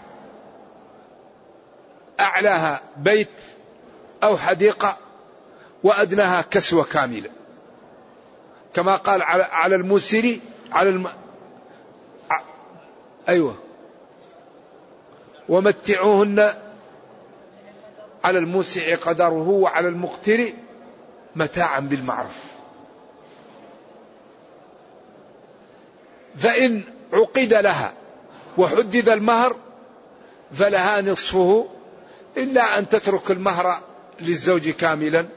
أعلاها 2.19 2.81
بيت 2.97 3.29
أو 4.23 4.37
حديقة 4.37 4.97
وأدناها 5.83 6.41
كسوة 6.41 6.83
كاملة. 6.83 7.29
كما 8.73 8.95
قال 8.95 9.21
على 9.51 9.75
الموسر 9.75 10.37
على 10.71 10.89
الم... 10.89 11.07
أيوة. 13.29 13.55
ومتعوهن 15.49 16.53
على 18.23 18.37
الموسع 18.39 18.95
قدره 18.95 19.49
وعلى 19.49 19.87
المقتر 19.87 20.53
متاعا 21.35 21.79
بالمعروف. 21.79 22.43
فإن 26.37 26.81
عقد 27.13 27.53
لها 27.53 27.93
وحدد 28.57 29.09
المهر 29.09 29.55
فلها 30.53 31.01
نصفه 31.01 31.67
إلا 32.37 32.79
أن 32.79 32.89
تترك 32.89 33.31
المهر 33.31 33.77
للزوج 34.19 34.69
كاملا. 34.69 35.27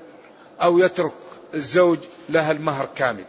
أو 0.63 0.79
يترك 0.79 1.13
الزوج 1.55 1.99
لها 2.29 2.53
المهر 2.53 2.89
كامل. 2.95 3.25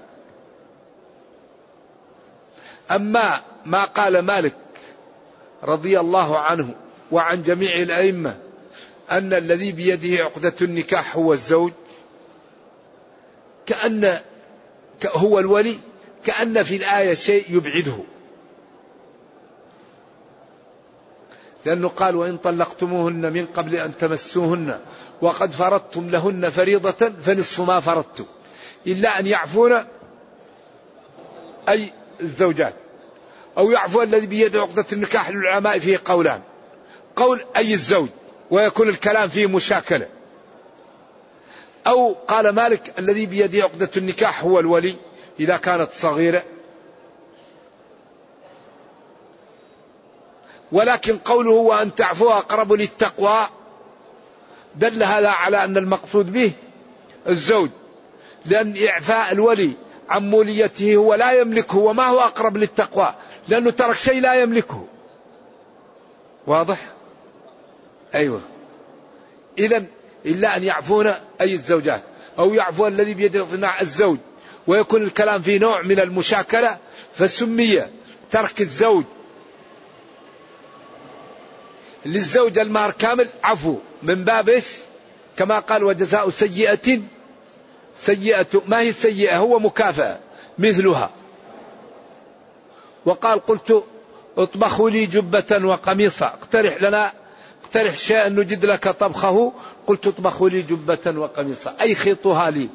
أما 2.91 3.41
ما 3.65 3.83
قال 3.83 4.19
مالك 4.19 4.55
رضي 5.63 5.99
الله 5.99 6.39
عنه 6.39 6.75
وعن 7.11 7.43
جميع 7.43 7.75
الأئمة 7.75 8.37
أن 9.11 9.33
الذي 9.33 9.71
بيده 9.71 10.23
عقدة 10.23 10.53
النكاح 10.61 11.15
هو 11.17 11.33
الزوج 11.33 11.71
كأن 13.65 14.19
هو 15.07 15.39
الولي 15.39 15.79
كأن 16.25 16.63
في 16.63 16.75
الآية 16.75 17.13
شيء 17.13 17.45
يبعده. 17.49 17.97
لأنه 21.65 21.87
قال 21.87 22.15
وإن 22.15 22.37
طلقتموهن 22.37 23.33
من 23.33 23.45
قبل 23.45 23.75
أن 23.75 23.97
تمسوهن 23.97 24.79
وقد 25.21 25.51
فرضتم 25.51 26.09
لهن 26.09 26.49
فريضة 26.49 27.11
فنصف 27.21 27.61
ما 27.61 27.79
فرضتم. 27.79 28.25
إلا 28.87 29.19
أن 29.19 29.27
يعفون 29.27 29.85
أي 31.69 31.93
الزوجات. 32.21 32.73
أو 33.57 33.71
يعفو 33.71 34.01
الذي 34.01 34.25
بيده 34.25 34.61
عقدة 34.61 34.85
النكاح 34.93 35.29
للعلماء 35.29 35.79
فيه 35.79 35.99
قولان. 36.05 36.41
قول 37.15 37.45
أي 37.57 37.73
الزوج 37.73 38.09
ويكون 38.51 38.89
الكلام 38.89 39.29
فيه 39.29 39.47
مشاكلة. 39.47 40.07
أو 41.87 42.13
قال 42.27 42.49
مالك 42.49 42.93
الذي 42.99 43.25
بيده 43.25 43.63
عقدة 43.63 43.89
النكاح 43.97 44.43
هو 44.43 44.59
الولي 44.59 44.95
إذا 45.39 45.57
كانت 45.57 45.89
صغيرة. 45.93 46.43
ولكن 50.71 51.17
قوله 51.17 51.51
وأن 51.51 51.95
تعفو 51.95 52.29
أقرب 52.29 52.73
للتقوى 52.73 53.47
دل 54.75 55.03
هذا 55.03 55.29
على 55.29 55.63
أن 55.63 55.77
المقصود 55.77 56.33
به 56.33 56.53
الزوج 57.29 57.69
لأن 58.45 58.87
إعفاء 58.87 59.31
الولي 59.31 59.71
عن 60.09 60.29
موليته 60.29 60.95
هو 60.95 61.13
لا 61.13 61.31
يملكه 61.31 61.77
وما 61.77 62.03
هو 62.03 62.19
أقرب 62.19 62.57
للتقوى 62.57 63.15
لأنه 63.47 63.71
ترك 63.71 63.97
شيء 63.97 64.21
لا 64.21 64.33
يملكه. 64.33 64.85
واضح؟ 66.47 66.87
أيوة. 68.15 68.41
إذا 69.57 69.85
إلا 70.25 70.57
أن 70.57 70.63
يعفون 70.63 71.13
أي 71.41 71.53
الزوجات 71.53 72.03
أو 72.39 72.53
يعفو 72.53 72.87
الذي 72.87 73.13
بيده 73.13 73.41
اقتناع 73.41 73.81
الزوج 73.81 74.17
ويكون 74.67 75.03
الكلام 75.03 75.41
في 75.41 75.59
نوع 75.59 75.81
من 75.81 75.99
المشاكلة 75.99 76.77
فسمي 77.13 77.81
ترك 78.31 78.61
الزوج 78.61 79.03
للزوج 82.05 82.59
المهر 82.59 82.91
كامل 82.91 83.27
عفو. 83.43 83.77
من 84.03 84.23
باب 84.23 84.49
إيش؟ 84.49 84.65
كما 85.37 85.59
قال 85.59 85.83
وجزاء 85.83 86.29
سيئة 86.29 87.01
سيئة 87.95 88.47
ما 88.67 88.79
هي 88.79 88.89
السيئة؟ 88.89 89.37
هو 89.37 89.59
مكافأة 89.59 90.19
مثلها. 90.59 91.09
وقال 93.05 93.45
قلت 93.45 93.83
اطبخوا 94.37 94.89
لي 94.89 95.05
جبة 95.05 95.65
وقميصا 95.65 96.25
اقترح 96.25 96.81
لنا 96.81 97.13
اقترح 97.63 97.97
شيئا 97.97 98.29
نجد 98.29 98.65
لك 98.65 98.87
طبخه. 98.87 99.53
قلت 99.87 100.07
اطبخوا 100.07 100.49
لي 100.49 100.61
جبة 100.61 101.19
وقميصا 101.19 101.75
أي 101.81 101.95
خيطها 101.95 102.49
لي. 102.49 102.69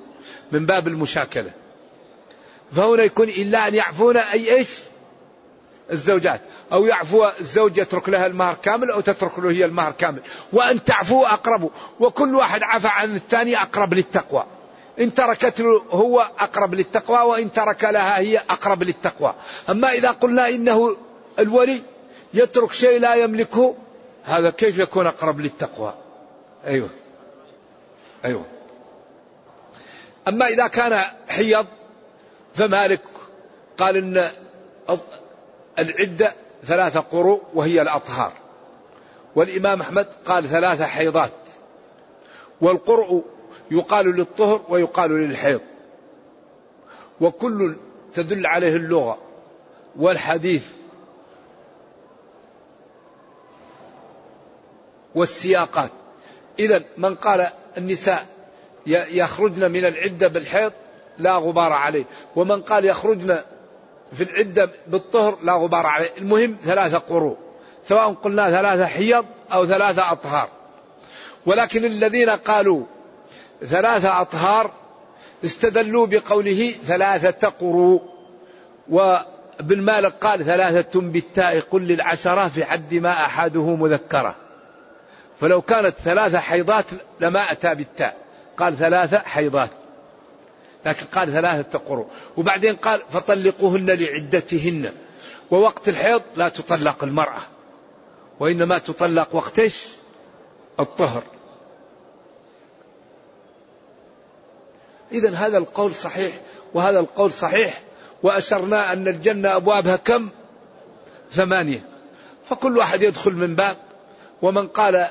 من 0.53 0.67
باب 0.67 0.89
المشاكلة. 0.89 1.51
فهنا 2.73 3.03
يكون 3.03 3.29
إلا 3.29 3.69
أن 3.69 3.75
يعفون 3.75 4.17
أي 4.17 4.57
إيش؟ 4.57 4.69
الزوجات. 5.93 6.41
أو 6.73 6.87
يعفو 6.87 7.29
الزوج 7.41 7.79
يترك 7.79 8.09
لها 8.09 8.27
المهر 8.27 8.57
كامل 8.63 8.91
أو 8.91 9.01
تترك 9.01 9.39
له 9.39 9.51
هي 9.51 9.65
المهر 9.65 9.93
كامل. 9.93 10.21
وأن 10.53 10.85
تعفو 10.85 11.25
أقرب. 11.25 11.71
وكل 12.01 12.35
واحد 12.35 12.63
عفى 12.63 12.89
عن 12.89 13.17
الثاني 13.17 13.57
أقرب 13.57 13.95
للتقوى. 13.95 14.45
إن 15.01 15.15
تركت 15.15 15.61
له 15.61 15.83
هو 15.91 16.31
أقرب 16.39 16.75
للتقوى 16.75 17.19
وإن 17.19 17.53
ترك 17.53 17.85
لها 17.85 18.19
هي 18.19 18.39
أقرب 18.39 18.83
للتقوى. 18.83 19.35
أما 19.71 19.93
إذا 19.93 20.11
قلنا 20.11 20.49
إنه 20.49 20.97
الولي 21.39 21.83
يترك 22.35 22.73
شيء 22.73 23.01
لا 23.01 23.15
يملكه 23.15 23.75
هذا 24.25 24.51
كيف 24.51 24.79
يكون 24.79 25.07
أقرب 25.07 25.41
للتقوى؟ 25.41 25.95
أيوه. 26.67 26.91
أيوه. 28.25 28.45
أما 30.29 30.47
إذا 30.47 30.67
كان 30.67 31.01
حيض 31.29 31.67
فمالك 32.55 33.03
قال 33.79 33.97
إن 33.97 34.31
العدة 35.79 36.33
ثلاثة 36.65 37.01
قروء 37.01 37.43
وهي 37.55 37.83
الأطهار. 37.83 38.33
والإمام 39.37 39.81
أحمد 39.81 40.07
قال 40.25 40.49
ثلاثة 40.49 40.85
حيضات. 40.85 41.33
والقرء 42.61 43.25
يقال 43.71 44.07
للطهر 44.17 44.63
ويقال 44.69 45.11
للحيض. 45.11 45.61
وكل 47.21 47.77
تدل 48.15 48.47
عليه 48.47 48.77
اللغة. 48.77 49.19
والحديث 49.97 50.67
والسياقات. 55.15 55.91
إذا 56.59 56.85
من 56.97 57.15
قال 57.15 57.51
النساء 57.77 58.27
يخرجن 58.87 59.73
من 59.73 59.85
العدة 59.85 60.29
بالحيض 60.29 60.73
لا 61.19 61.37
غبار 61.37 61.73
عليه. 61.73 62.05
ومن 62.37 62.63
قال 62.63 62.85
يخرجن 62.85 63.43
في 64.13 64.25
العدة 64.25 64.71
بالطهر 64.87 65.39
لا 65.43 65.53
غبار 65.53 65.87
عليه. 65.87 66.09
المهم 66.19 66.57
ثلاثة 66.65 66.99
قروء 66.99 67.37
سواء 67.85 68.13
قلنا 68.13 68.51
ثلاثة 68.51 68.87
حيض 68.87 69.25
أو 69.53 69.67
ثلاثة 69.67 70.13
أطهار. 70.13 70.49
ولكن 71.47 71.85
الذين 71.85 72.31
قالوا 72.31 72.85
ثلاثة 73.67 74.21
أطهار 74.21 74.71
استدلوا 75.45 76.07
بقوله 76.07 76.75
ثلاثة 76.87 77.49
قروء. 77.49 78.03
وابن 78.89 79.83
مالك 79.83 80.13
قال 80.21 80.45
ثلاثة 80.45 81.01
بالتاء 81.01 81.61
قل 81.61 81.83
للعشرة 81.83 82.49
في 82.49 82.65
حد 82.65 82.95
ما 82.95 83.25
أحده 83.25 83.75
مذكرة 83.75 84.35
فلو 85.41 85.63
كانت 85.63 85.95
ثلاثة 86.05 86.39
حيضات 86.39 86.85
لما 87.21 87.53
أتى 87.53 87.75
بالتاء. 87.75 88.17
قال 88.57 88.77
ثلاثة 88.77 89.19
حيضات. 89.19 89.71
لكن 90.89 91.07
قال 91.07 91.33
ثلاثة 91.33 91.79
قروء 91.79 92.07
وبعدين 92.37 92.77
قال 92.77 93.01
فطلقوهن 93.11 93.87
لعدتهن. 93.91 94.93
ووقت 95.51 95.89
الحيض 95.89 96.23
لا 96.37 96.49
تطلق 96.49 97.05
المرأة. 97.05 97.41
وإنما 98.41 98.79
تطلق 98.79 99.35
وقت 99.35 99.59
إيش؟ 99.59 99.87
الطهر. 100.81 101.23
إذا 105.13 105.31
هذا 105.35 105.59
القول 105.59 105.95
صحيح 105.95 106.35
وهذا 106.75 107.01
القول 107.01 107.33
صحيح. 107.33 107.83
وأشرنا 108.23 108.93
أن 108.93 109.09
الجنة 109.09 109.57
أبوابها 109.57 109.97
كم؟ 109.97 110.29
ثمانية. 111.33 111.89
فكل 112.51 112.79
واحد 112.79 113.03
يدخل 113.03 113.33
من 113.33 113.55
باب. 113.55 113.77
ومن 114.43 114.69
قال 114.69 115.11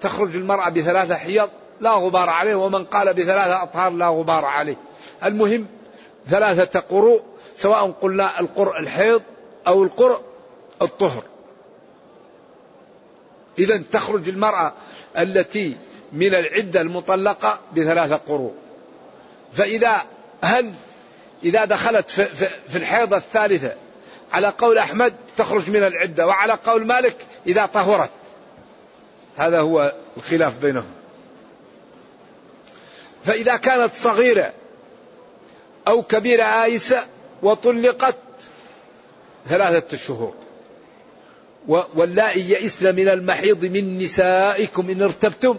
تخرج 0.00 0.36
المرأة 0.36 0.68
بثلاثة 0.68 1.14
حيض 1.14 1.50
لا 1.84 1.90
غبار 1.90 2.30
عليه 2.30 2.54
ومن 2.54 2.84
قال 2.84 3.14
بثلاثة 3.14 3.62
أطهار 3.62 3.92
لا 3.92 4.08
غبار 4.08 4.44
عليه. 4.44 4.76
المهم 5.24 5.66
ثلاثة 6.28 6.80
قروء 6.80 7.22
سواء 7.56 7.90
قلنا 7.90 8.40
القرء 8.40 8.78
الحيض 8.78 9.22
أو 9.66 9.82
القرء 9.82 10.20
الطهر. 10.82 11.22
إذا 13.58 13.82
تخرج 13.92 14.28
المرأة 14.28 14.72
التي 15.18 15.76
من 16.12 16.34
العدة 16.34 16.80
المطلقة 16.80 17.60
بثلاثة 17.76 18.16
قروء. 18.16 18.54
فإذا 19.52 19.96
هل 20.42 20.72
إذا 21.44 21.64
دخلت 21.64 22.08
في, 22.08 22.24
في, 22.68 22.76
الحيضة 22.78 23.16
الثالثة 23.16 23.72
على 24.32 24.46
قول 24.58 24.78
أحمد 24.78 25.14
تخرج 25.36 25.70
من 25.70 25.84
العدة 25.84 26.26
وعلى 26.26 26.52
قول 26.52 26.86
مالك 26.86 27.16
إذا 27.46 27.66
طهرت. 27.66 28.10
هذا 29.36 29.60
هو 29.60 29.92
الخلاف 30.16 30.58
بينهم. 30.58 31.03
فإذا 33.24 33.56
كانت 33.56 33.94
صغيرة 33.94 34.52
أو 35.88 36.02
كبيرة 36.02 36.44
آيسة 36.44 37.06
وطلقت 37.42 38.16
ثلاثة 39.48 39.96
شهور. 39.96 40.34
واللائي 41.68 42.50
يئسن 42.50 42.94
من 42.94 43.08
المحيض 43.08 43.64
من 43.64 43.98
نسائكم 43.98 44.90
إن 44.90 45.02
ارتبتم 45.02 45.58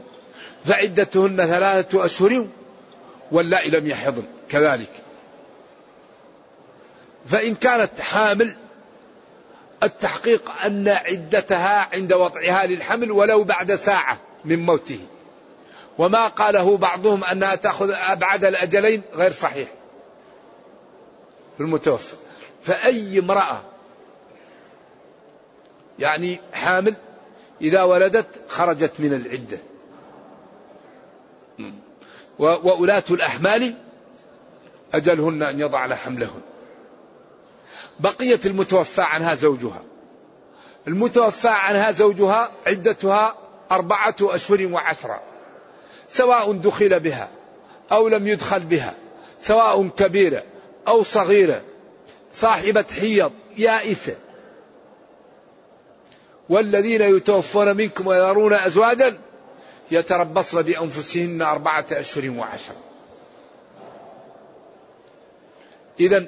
فعدتهن 0.65 1.37
ثلاثة 1.37 2.05
أشهر 2.05 2.47
واللائي 3.31 3.69
لم 3.69 3.87
يحضن 3.87 4.23
كذلك. 4.49 4.91
فإن 7.25 7.55
كانت 7.55 7.99
حامل 7.99 8.55
التحقيق 9.83 10.51
أن 10.65 10.87
عدتها 10.87 11.89
عند 11.93 12.13
وضعها 12.13 12.65
للحمل 12.65 13.11
ولو 13.11 13.43
بعد 13.43 13.75
ساعة 13.75 14.19
من 14.45 14.59
موته. 14.59 14.99
وما 15.97 16.27
قاله 16.27 16.77
بعضهم 16.77 17.23
أنها 17.23 17.55
تأخذ 17.55 17.91
أبعد 17.91 18.45
الأجلين 18.45 19.01
غير 19.13 19.31
صحيح. 19.31 19.69
في 21.57 21.63
المتوفى. 21.63 22.15
فأي 22.63 23.19
امرأة 23.19 23.61
يعني 25.99 26.39
حامل 26.53 26.95
إذا 27.61 27.83
ولدت 27.83 28.27
خرجت 28.47 28.91
من 28.99 29.13
العدة. 29.13 29.57
وأولاة 32.39 33.03
الأحمال 33.11 33.75
أجلهن 34.93 35.43
أن 35.43 35.59
يضعن 35.59 35.95
حملهن. 35.95 36.41
بقية 37.99 38.39
المتوفى 38.45 39.01
عنها 39.01 39.35
زوجها. 39.35 39.81
المتوفى 40.87 41.47
عنها 41.47 41.91
زوجها 41.91 42.51
عدتها 42.67 43.35
أربعة 43.71 44.15
أشهر 44.21 44.67
وعشرة. 44.71 45.21
سواء 46.09 46.51
دخل 46.51 46.99
بها 46.99 47.29
أو 47.91 48.07
لم 48.07 48.27
يدخل 48.27 48.59
بها 48.59 48.93
سواء 49.39 49.87
كبيرة 49.87 50.43
أو 50.87 51.03
صغيرة 51.03 51.61
صاحبة 52.33 52.85
حيض 52.99 53.31
يائسة. 53.57 54.15
والذين 56.49 57.01
يتوفون 57.01 57.77
منكم 57.77 58.07
ويرون 58.07 58.53
أزواجا 58.53 59.17
يتربصن 59.91 60.61
بأنفسهن 60.61 61.41
أربعة 61.41 61.85
أشهر 61.91 62.29
وعشرة. 62.29 62.75
إذا 65.99 66.25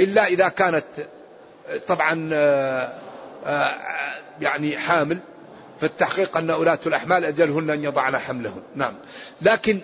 إلا 0.00 0.26
إذا 0.26 0.48
كانت 0.48 0.84
طبعا 1.88 2.30
آه، 2.32 2.92
آه، 3.44 3.74
يعني 4.40 4.78
حامل 4.78 5.18
فالتحقيق 5.80 6.36
أن 6.36 6.50
أولاة 6.50 6.78
الأحمال 6.86 7.24
أجلهن 7.24 7.70
أن 7.70 7.84
يضعن 7.84 8.18
حملهن. 8.18 8.62
نعم. 8.74 8.94
لكن 9.42 9.80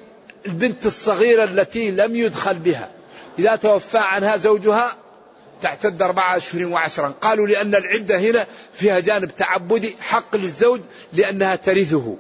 البنت 0.47 0.87
الصغيرة 0.87 1.45
التي 1.45 1.91
لم 1.91 2.17
يدخل 2.17 2.59
بها 2.59 2.91
إذا 3.39 3.57
توفى 3.57 3.99
عنها 3.99 4.37
زوجها 4.37 4.97
تعتد 5.63 6.03
أربعة 6.03 6.37
أشهر 6.37 6.67
وعشرا. 6.67 7.15
قالوا 7.21 7.47
لأن 7.47 7.75
العدة 7.75 8.19
هنا 8.19 8.47
فيها 8.73 9.01
جانب 9.01 9.37
تعبدي 9.37 9.97
حق 10.01 10.37
للزوج 10.37 10.81
لأنها 11.13 11.57
ترثه. 11.57 12.17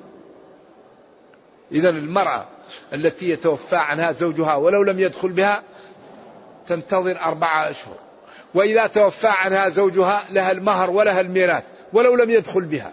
إذا 1.72 1.88
المرأة 1.88 2.48
التي 2.92 3.30
يتوفى 3.30 3.76
عنها 3.76 4.12
زوجها 4.12 4.54
ولو 4.54 4.82
لم 4.82 5.00
يدخل 5.00 5.28
بها 5.28 5.62
تنتظر 6.68 7.20
أربعة 7.20 7.70
أشهر. 7.70 7.96
وإذا 8.54 8.87
توفى 8.87 9.28
عنها 9.28 9.68
زوجها 9.68 10.26
لها 10.30 10.52
المهر 10.52 10.90
ولها 10.90 11.20
الميراث 11.20 11.64
ولو 11.92 12.14
لم 12.14 12.30
يدخل 12.30 12.61
بها. 12.61 12.92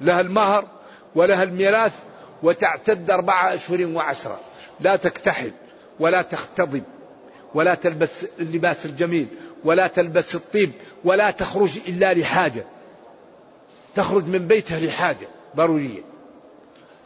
لها 0.00 0.20
المهر 0.20 0.64
ولها 1.14 1.42
الميراث 1.42 1.92
وتعتد 2.42 3.10
أربعة 3.10 3.54
أشهر 3.54 3.86
وعشرة. 3.86 4.40
لا 4.80 4.96
تكتحل 4.96 5.52
ولا 6.00 6.22
تختضب 6.22 6.82
ولا 7.54 7.74
تلبس 7.74 8.26
اللباس 8.40 8.86
الجميل 8.86 9.28
ولا 9.64 9.86
تلبس 9.86 10.34
الطيب 10.34 10.72
ولا 11.04 11.30
تخرج 11.30 11.78
إلا 11.88 12.14
لحاجة. 12.14 12.64
تخرج 13.94 14.24
من 14.24 14.46
بيتها 14.46 14.80
لحاجة 14.80 15.28
ضرورية. 15.56 16.02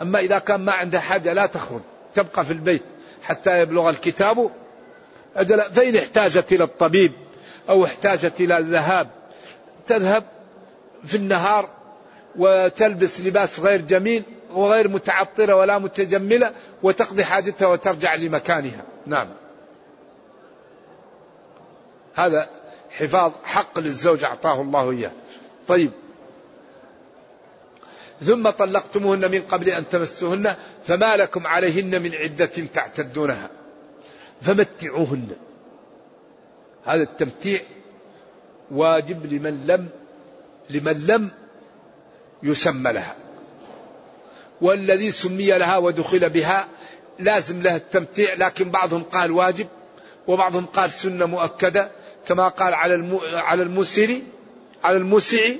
أما 0.00 0.18
إذا 0.18 0.38
كان 0.38 0.60
ما 0.60 0.72
عندها 0.72 1.00
حاجة 1.00 1.32
لا 1.32 1.46
تخرج 1.46 1.80
تبقى 2.14 2.44
في 2.44 2.52
البيت 2.52 2.82
حتى 3.22 3.60
يبلغ 3.60 3.90
الكتاب. 3.90 4.50
أجل 5.36 5.62
فإن 5.62 5.96
احتاجت 5.96 6.52
إلى 6.52 6.64
الطبيب 6.64 7.12
أو 7.68 7.84
احتاجت 7.84 8.40
إلى 8.40 8.58
الذهاب 8.58 9.08
تذهب 9.86 10.24
في 11.04 11.14
النهار 11.16 11.68
وتلبس 12.38 13.20
لباس 13.20 13.60
غير 13.60 13.80
جميل 13.80 14.22
وغير 14.52 14.88
متعطرة 14.88 15.54
ولا 15.54 15.78
متجملة 15.78 16.52
وتقضي 16.82 17.24
حاجتها 17.24 17.68
وترجع 17.68 18.14
لمكانها. 18.14 18.84
نعم. 19.06 19.28
هذا 22.14 22.48
حفاظ 22.90 23.32
حق 23.44 23.78
للزوج 23.78 24.24
أعطاه 24.24 24.60
الله 24.60 24.90
إياه. 24.90 25.12
طيب. 25.68 25.90
ثم 28.22 28.50
طلقتموهن 28.50 29.30
من 29.30 29.40
قبل 29.40 29.68
أن 29.68 29.88
تمسوهن 29.88 30.54
فما 30.84 31.16
لكم 31.16 31.46
عليهن 31.46 32.02
من 32.02 32.14
عدة 32.14 32.52
تعتدونها. 32.74 33.50
فمتعوهن. 34.40 35.28
هذا 36.84 37.02
التمتيع 37.02 37.60
واجب 38.70 39.32
لمن 39.32 39.66
لم 39.66 39.88
لمن 40.70 41.06
لم 41.06 41.30
يسمى 42.42 42.92
لها. 42.92 43.16
والذي 44.60 45.10
سمي 45.10 45.58
لها 45.58 45.76
ودخل 45.76 46.30
بها 46.30 46.68
لازم 47.18 47.62
له 47.62 47.76
التمتيع 47.76 48.34
لكن 48.34 48.70
بعضهم 48.70 49.02
قال 49.02 49.30
واجب 49.30 49.66
وبعضهم 50.26 50.66
قال 50.66 50.92
سنة 50.92 51.26
مؤكدة 51.26 51.90
كما 52.28 52.48
قال 52.48 52.74
على 52.74 53.18
على 53.34 53.62
المسر 53.62 54.20
على 54.84 54.96
المسع 54.96 55.50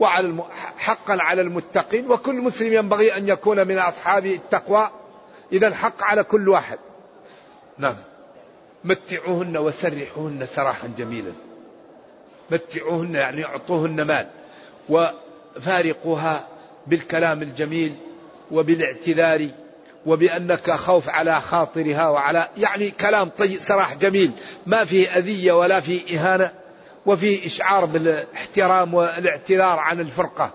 وعلى. 0.00 0.44
حقا 0.76 1.22
على 1.22 1.42
المتقين. 1.42 2.10
وكل 2.10 2.34
مسلم 2.34 2.72
ينبغي 2.72 3.16
أن 3.16 3.28
يكون 3.28 3.68
من 3.68 3.78
أصحاب 3.78 4.26
التقوى. 4.26 4.90
إذا 5.52 5.74
حق 5.74 6.02
على 6.02 6.24
كل 6.24 6.48
واحد. 6.48 6.78
نعم. 7.78 7.94
متعوهن 8.84 9.56
وسرحوهن 9.56 10.46
سراحا 10.46 10.88
جميلا. 10.98 11.32
متعوهن 12.50 13.14
يعني 13.14 13.44
أعطوهن 13.44 14.02
مال. 14.02 14.26
وفارقوها 15.56 16.46
بالكلام 16.86 17.42
الجميل 17.42 17.94
وبالاعتذار 18.50 19.48
وبأنك 20.06 20.70
خوف 20.70 21.08
على 21.08 21.40
خاطرها 21.40 22.08
وعلى 22.08 22.48
يعني 22.56 22.90
كلام 22.90 23.28
طيب 23.28 23.58
سراح 23.58 23.94
جميل. 23.94 24.30
ما 24.66 24.84
فيه 24.84 25.08
أذية 25.18 25.52
ولا 25.52 25.80
فيه 25.80 26.18
إهانة 26.18 26.52
وفيه 27.06 27.46
إشعار 27.46 27.84
بالاحترام 27.84 28.94
والاعتذار 28.94 29.78
عن 29.78 30.00
الفرقة. 30.00 30.50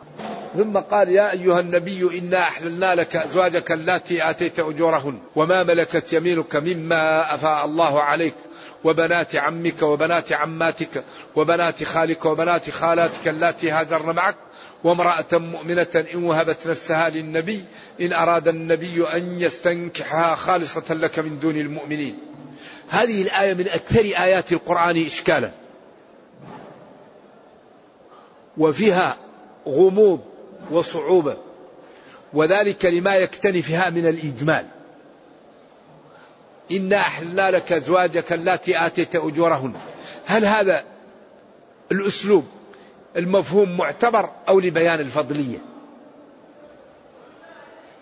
ثم 0.57 0.77
قال 0.77 1.09
يا 1.09 1.31
أيها 1.31 1.59
النبي 1.59 2.19
إنا 2.19 2.39
أحللنا 2.39 2.95
لك 2.95 3.15
أزواجك 3.15 3.71
اللاتي 3.71 4.29
آتيت 4.29 4.59
أجورهن 4.59 5.19
وما 5.35 5.63
ملكت 5.63 6.13
يمينك 6.13 6.55
مما 6.55 7.35
أفاء 7.35 7.65
الله 7.65 8.01
عليك 8.01 8.33
وبنات 8.83 9.35
عمك 9.35 9.81
وبنات 9.81 10.31
عماتك 10.33 11.03
وبنات 11.35 11.83
خالك 11.83 12.25
وبنات 12.25 12.69
خالاتك 12.69 13.27
اللاتي 13.27 13.71
هاجرن 13.71 14.15
معك 14.15 14.35
وامرأة 14.83 15.25
مؤمنة 15.33 16.05
إن 16.13 16.23
وهبت 16.23 16.67
نفسها 16.67 17.09
للنبي 17.09 17.63
إن 18.01 18.13
أراد 18.13 18.47
النبي 18.47 19.03
أن 19.07 19.41
يستنكحها 19.41 20.35
خالصة 20.35 20.93
لك 20.93 21.19
من 21.19 21.39
دون 21.39 21.55
المؤمنين. 21.55 22.17
هذه 22.89 23.21
الآية 23.21 23.53
من 23.53 23.67
أكثر 23.67 23.99
آيات 23.99 24.51
القرآن 24.51 25.05
إشكالا. 25.05 25.51
وفيها 28.57 29.17
غموض 29.67 30.28
وصعوبة. 30.71 31.37
وذلك 32.33 32.85
لما 32.85 33.15
يكتنفها 33.15 33.89
من 33.89 34.07
الإجمال. 34.07 34.65
إنا 36.71 36.97
أحلنا 36.97 37.51
لك 37.51 37.71
أزواجك 37.71 38.33
اللاتي 38.33 38.85
آتيت 38.85 39.15
أجورهن. 39.15 39.73
هل 40.25 40.45
هذا 40.45 40.83
الأسلوب 41.91 42.45
المفهوم 43.15 43.77
معتبر 43.77 44.29
أو 44.47 44.59
لبيان 44.59 44.99
الفضلية؟ 44.99 45.57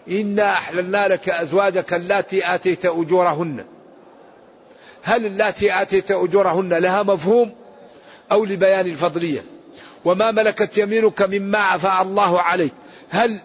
إنا 0.10 0.52
أحللنا 0.52 1.08
لك 1.08 1.30
أزواجك 1.30 1.94
اللاتي 1.94 2.56
آتيت 2.56 2.86
أجورهن. 2.86 3.66
هل 5.02 5.26
اللاتي 5.26 5.82
آتيت 5.82 6.12
أجورهن 6.12 6.74
لها 6.74 7.04
مفهوم 7.04 7.56
أو 8.32 8.46
لبيان 8.46 8.86
الفضلية؟ 8.86 9.44
وما 10.08 10.32
ملكت 10.32 10.78
يمينك 10.78 11.22
مما 11.22 11.76
أفاء 11.76 12.02
الله 12.02 12.42
عليك. 12.42 12.74
هل 13.10 13.40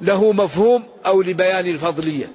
له 0.00 0.32
مفهوم 0.32 0.84
أو 1.06 1.22
لبيان 1.22 1.66
الفضلية؟ 1.66 2.32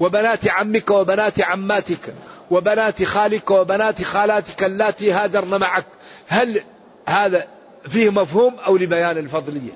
وبنات 0.00 0.48
عمك 0.48 0.90
وبنات 0.90 1.40
عماتك 1.40 2.14
وبنات 2.50 3.02
خالك 3.02 3.50
وبنات 3.50 4.02
خالاتك 4.02 4.64
اللاتي 4.64 5.12
هاجرن 5.12 5.60
معك 5.60 5.86
هل 6.28 6.62
هذا 7.06 7.46
فيه 7.88 8.10
مفهوم 8.10 8.54
أو 8.54 8.76
لبيان 8.76 9.18
الفضلية؟ 9.18 9.72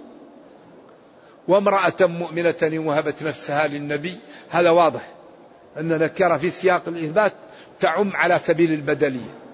وامرأة 1.49 1.95
مؤمنة 2.01 2.87
وهبت 2.87 3.23
نفسها 3.23 3.67
للنبي 3.67 4.17
هذا 4.51 4.71
واضح 4.71 5.09
أن 5.79 5.89
نكرة 5.89 6.37
في 6.37 6.51
سياق 6.51 6.83
الإثبات 6.89 7.33
تعم 7.81 8.17
على 8.17 8.39
سبيل 8.39 8.73
البدلية. 8.73 9.46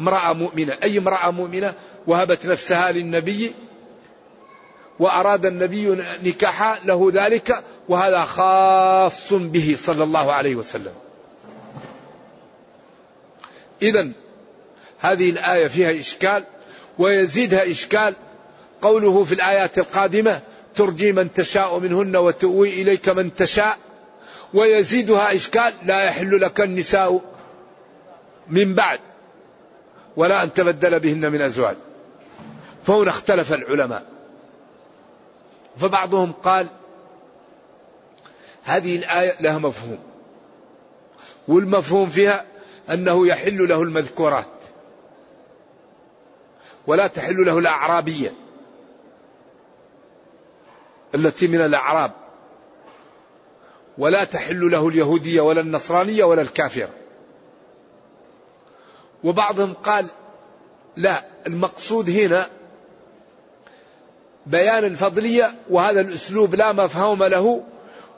امرأة 0.00 0.32
مؤمنة. 0.32 0.76
أي 0.82 0.98
امرأة 0.98 1.30
مؤمنة 1.30 1.74
وهبت 2.06 2.46
نفسها 2.46 2.92
للنبي 2.92 3.52
وأراد 4.98 5.46
النبي 5.46 6.04
نكاحها 6.22 6.80
له 6.84 7.10
ذلك 7.14 7.64
وهذا 7.88 8.24
خاص 8.24 9.32
به 9.32 9.76
صلى 9.80 10.04
الله 10.04 10.32
عليه 10.32 10.54
وسلم. 10.54 10.92
إذا 13.82 14.10
هذه 14.98 15.30
الآية 15.30 15.68
فيها 15.68 16.00
إشكال 16.00 16.44
ويزيدها 16.98 17.70
إشكال. 17.70 18.14
قوله 18.82 19.24
في 19.24 19.34
الآيات 19.34 19.78
القادمة 19.78 20.40
ترجي 20.74 21.12
من 21.12 21.32
تشاء 21.32 21.78
منهن 21.78 22.16
وتؤوي 22.16 22.82
إليك 22.82 23.08
من 23.08 23.34
تشاء 23.34 23.78
ويزيدها 24.54 25.34
إشكال 25.34 25.72
لا 25.84 26.04
يحل 26.04 26.40
لك 26.40 26.60
النساء 26.60 27.20
من 28.48 28.74
بعد 28.74 29.00
ولا 30.20 30.42
أن 30.42 30.54
تبدل 30.54 31.00
بهن 31.00 31.32
من 31.32 31.40
أزواج. 31.40 31.76
فهنا 32.84 33.10
اختلف 33.10 33.52
العلماء. 33.52 34.06
فبعضهم 35.80 36.32
قال 36.32 36.66
هذه 38.62 38.96
الآية 38.96 39.36
لها 39.40 39.58
مفهوم. 39.58 39.98
والمفهوم 41.48 42.08
فيها 42.08 42.44
أنه 42.90 43.26
يحل 43.26 43.68
له 43.68 43.82
المذكورات. 43.82 44.44
ولا 46.86 47.06
تحل 47.06 47.36
له 47.46 47.58
الأعرابية. 47.58 48.32
التي 51.14 51.46
من 51.46 51.60
الأعراب. 51.60 52.12
ولا 53.98 54.24
تحل 54.24 54.70
له 54.70 54.88
اليهودية 54.88 55.40
ولا 55.40 55.60
النصرانية 55.60 56.24
ولا 56.24 56.42
الكافر 56.42 56.88
وبعضهم 59.24 59.72
قال 59.72 60.06
لا 60.96 61.24
المقصود 61.46 62.10
هنا 62.10 62.46
بيان 64.46 64.84
الفضلية 64.84 65.54
وهذا 65.70 66.00
الأسلوب 66.00 66.54
لا 66.54 66.72
مفهوم 66.72 67.24
له 67.24 67.62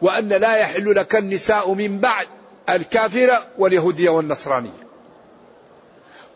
وأن 0.02 0.28
لا 0.28 0.56
يحل 0.56 0.94
لك 0.94 1.16
النساء 1.16 1.74
من 1.74 1.98
بعد 1.98 2.26
الكافرة 2.68 3.46
واليهودية 3.58 4.10
والنصرانية. 4.10 4.82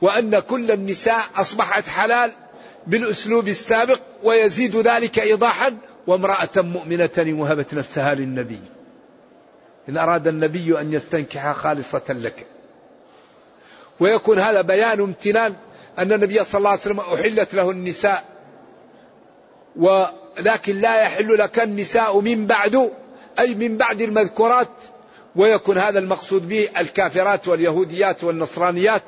وأن 0.02 0.38
كل 0.38 0.70
النساء 0.70 1.24
أصبحت 1.36 1.88
حلال 1.88 2.32
بالأسلوب 2.86 3.48
السابق 3.48 4.00
ويزيد 4.22 4.76
ذلك 4.76 5.18
إيضاحا 5.18 5.76
وامرأة 6.06 6.48
مؤمنة 6.56 7.40
وهبت 7.40 7.74
نفسها 7.74 8.14
للنبي. 8.14 8.60
إن 9.88 9.96
أراد 9.96 10.26
النبي 10.28 10.80
أن 10.80 10.92
يستنكحها 10.92 11.52
خالصة 11.52 12.04
لك. 12.08 12.46
ويكون 14.00 14.38
هذا 14.38 14.60
بيان 14.60 15.00
امتنان 15.00 15.54
أن 15.98 16.12
النبي 16.12 16.44
صلى 16.44 16.58
الله 16.58 16.70
عليه 16.70 16.80
وسلم 16.80 17.00
أحلت 17.00 17.54
له 17.54 17.70
النساء. 17.70 18.24
ولكن 19.76 20.80
لا 20.80 21.02
يحل 21.02 21.38
لك 21.38 21.58
النساء 21.58 22.20
من 22.20 22.46
بعد 22.46 22.90
أي 23.38 23.54
من 23.54 23.76
بعد 23.76 24.00
المذكورات. 24.00 24.68
ويكون 25.36 25.78
هذا 25.78 25.98
المقصود 25.98 26.48
به 26.48 26.68
الكافرات 26.78 27.48
واليهوديات 27.48 28.24
والنصرانيات 28.24 29.02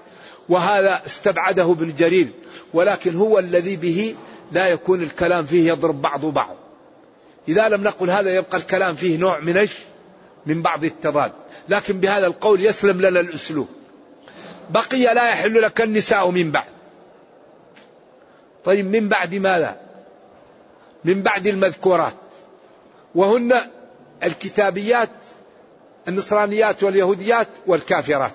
وهذا 0.48 1.02
استبعده 1.06 1.72
ابن 1.72 1.94
جرير 1.94 2.28
ولكن 2.74 3.16
هو 3.16 3.38
الذي 3.38 3.76
به 3.76 4.14
لا 4.52 4.68
يكون 4.68 5.02
الكلام 5.02 5.46
فيه 5.46 5.68
يضرب 5.68 6.02
بعض 6.02 6.26
بعض. 6.26 6.56
إذا 7.48 7.68
لم 7.68 7.82
نقل 7.82 8.10
هذا 8.10 8.34
يبقى 8.34 8.58
الكلام 8.58 8.94
فيه 8.94 9.16
نوع 9.16 9.40
من 9.40 9.68
من 10.46 10.62
بعض 10.62 10.84
التضاد. 10.84 11.32
لكن 11.68 12.00
بهذا 12.00 12.26
القول 12.26 12.64
يسلم 12.64 13.00
لنا 13.00 13.20
الأسلوب. 13.20 13.68
بقي 14.70 15.14
لا 15.14 15.28
يحل 15.28 15.62
لك 15.62 15.80
النساء 15.80 16.30
من 16.30 16.50
بعد. 16.50 16.68
طيب 18.64 18.86
من 18.86 19.08
بعد 19.08 19.34
ماذا؟ 19.34 19.76
من 21.04 21.22
بعد 21.22 21.46
المذكورات. 21.46 22.14
وهن 23.14 23.60
الكتابيات 24.22 25.10
النصرانيات 26.08 26.82
واليهوديات 26.82 27.48
والكافرات. 27.66 28.32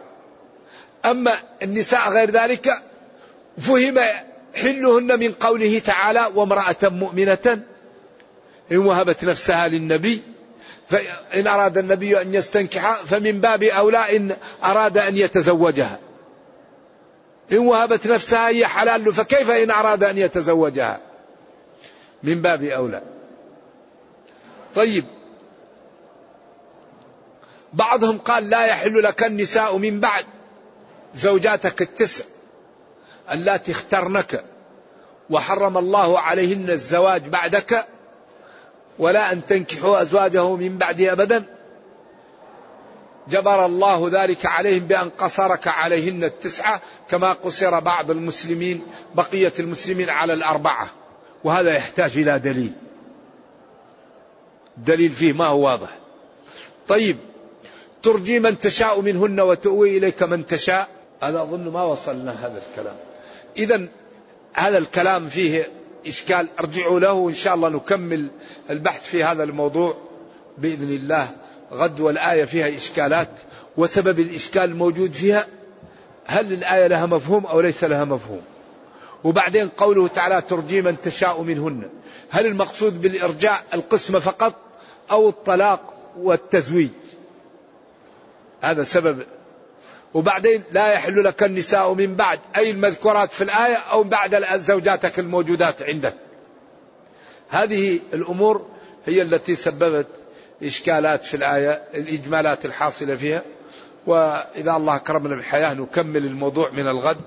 أما 1.05 1.33
النساء 1.63 2.09
غير 2.09 2.31
ذلك 2.31 2.83
فهم 3.57 3.99
حلهن 4.55 5.19
من 5.19 5.31
قوله 5.31 5.79
تعالى 5.79 6.29
وامرأة 6.35 6.75
مؤمنة 6.83 7.63
إن 8.71 8.77
وهبت 8.77 9.23
نفسها 9.23 9.67
للنبي 9.67 10.21
فإن 10.87 11.47
أراد 11.47 11.77
النبي 11.77 12.21
أن 12.21 12.33
يستنكح 12.33 12.93
فمن 12.93 13.41
باب 13.41 13.63
أولى 13.63 14.17
إن 14.17 14.35
أراد 14.63 14.97
أن 14.97 15.17
يتزوجها. 15.17 15.99
إن 17.53 17.59
وهبت 17.59 18.07
نفسها 18.07 18.47
هي 18.47 18.67
حلال 18.67 19.05
له 19.05 19.11
فكيف 19.11 19.51
إن 19.51 19.71
أراد 19.71 20.03
أن 20.03 20.17
يتزوجها؟ 20.17 20.99
من 22.23 22.41
باب 22.41 22.63
أولى. 22.63 23.01
طيب. 24.75 25.05
بعضهم 27.73 28.17
قال 28.17 28.49
لا 28.49 28.65
يحل 28.65 29.03
لك 29.03 29.23
النساء 29.23 29.77
من 29.77 29.99
بعد 29.99 30.25
زوجاتك 31.15 31.81
التسع 31.81 32.23
اللاتي 33.31 33.71
اخترنك 33.71 34.43
وحرم 35.29 35.77
الله 35.77 36.19
عليهن 36.19 36.69
الزواج 36.69 37.27
بعدك 37.27 37.85
ولا 38.99 39.31
أن 39.31 39.45
تنكحوا 39.45 40.01
أزواجه 40.01 40.55
من 40.55 40.77
بعده 40.77 41.11
أبدا. 41.11 41.52
جبر 43.29 43.65
الله 43.65 44.09
ذلك 44.23 44.45
عليهم 44.45 44.83
بأن 44.83 45.09
قصرك 45.09 45.67
عليهن 45.67 46.23
التسعة 46.23 46.81
كما 47.09 47.33
قصر 47.33 47.79
بعض 47.79 48.11
المسلمين 48.11 48.81
بقية 49.15 49.53
المسلمين 49.59 50.09
على 50.09 50.33
الأربعة. 50.33 50.87
وهذا 51.43 51.75
يحتاج 51.75 52.17
إلى 52.17 52.39
دليل. 52.39 52.73
دليل 54.77 55.09
فيه 55.09 55.33
ما 55.33 55.45
هو 55.45 55.65
واضح. 55.65 55.89
طيب 56.87 57.17
ترجي 58.03 58.39
من 58.39 58.59
تشاء 58.59 59.01
منهن 59.01 59.39
وتؤوي 59.39 59.97
إليك 59.97 60.23
من 60.23 60.47
تشاء. 60.47 60.87
هذا 61.21 61.41
أظن 61.41 61.69
ما 61.69 61.83
وصلنا 61.83 62.31
هذا 62.31 62.61
الكلام. 62.69 62.95
إذا 63.57 63.87
هذا 64.53 64.77
الكلام 64.77 65.29
فيه 65.29 65.71
إشكال. 66.07 66.47
ارجعوا 66.59 66.99
له 66.99 67.29
إن 67.29 67.35
شاء 67.35 67.55
الله 67.55 67.69
نكمل 67.69 68.27
البحث 68.69 69.03
في 69.03 69.23
هذا 69.23 69.43
الموضوع 69.43 69.97
بإذن 70.57 70.89
الله. 70.89 71.42
غد 71.73 71.99
والآية 71.99 72.45
فيها 72.45 72.75
إشكالات 72.75 73.29
وسبب 73.77 74.19
الإشكال 74.19 74.63
الموجود 74.63 75.11
فيها 75.11 75.47
هل 76.25 76.53
الآية 76.53 76.87
لها 76.87 77.05
مفهوم 77.05 77.45
أو 77.45 77.61
ليس 77.61 77.83
لها 77.83 78.05
مفهوم؟ 78.05 78.41
وبعدين 79.23 79.69
قوله 79.69 80.07
تعالى 80.07 80.41
ترجي 80.41 80.81
من 80.81 81.01
تشاء 81.01 81.41
منهن 81.41 81.89
هل 82.29 82.45
المقصود 82.45 83.01
بالإرجاء 83.01 83.63
القسمة 83.73 84.19
فقط 84.19 84.53
أو 85.11 85.29
الطلاق 85.29 85.93
والتزويج؟ 86.17 86.89
هذا 88.61 88.83
سبب. 88.83 89.23
وبعدين 90.13 90.63
لا 90.71 90.93
يحل 90.93 91.23
لك 91.23 91.43
النساء 91.43 91.93
من 91.93 92.15
بعد 92.15 92.39
أي 92.57 92.71
المذكورات 92.71 93.33
في 93.33 93.43
الآية 93.43 93.75
أو 93.75 94.03
بعد 94.03 94.59
زوجاتك 94.59 95.19
الموجودات 95.19 95.81
عندك؟ 95.81 96.15
هذه 97.49 97.99
الأمور 98.13 98.65
هي 99.05 99.21
التي 99.21 99.55
سببت 99.55 100.07
إشكالات 100.63 101.25
في 101.25 101.37
الآية 101.37 101.83
الإجمالات 101.93 102.65
الحاصلة 102.65 103.15
فيها. 103.15 103.41
وإذا 104.05 104.71
الله 104.75 104.97
كرمنا 104.97 105.35
بالحياة 105.35 105.73
نكمل 105.73 106.25
الموضوع 106.25 106.69
من 106.69 106.87
الغد. 106.87 107.17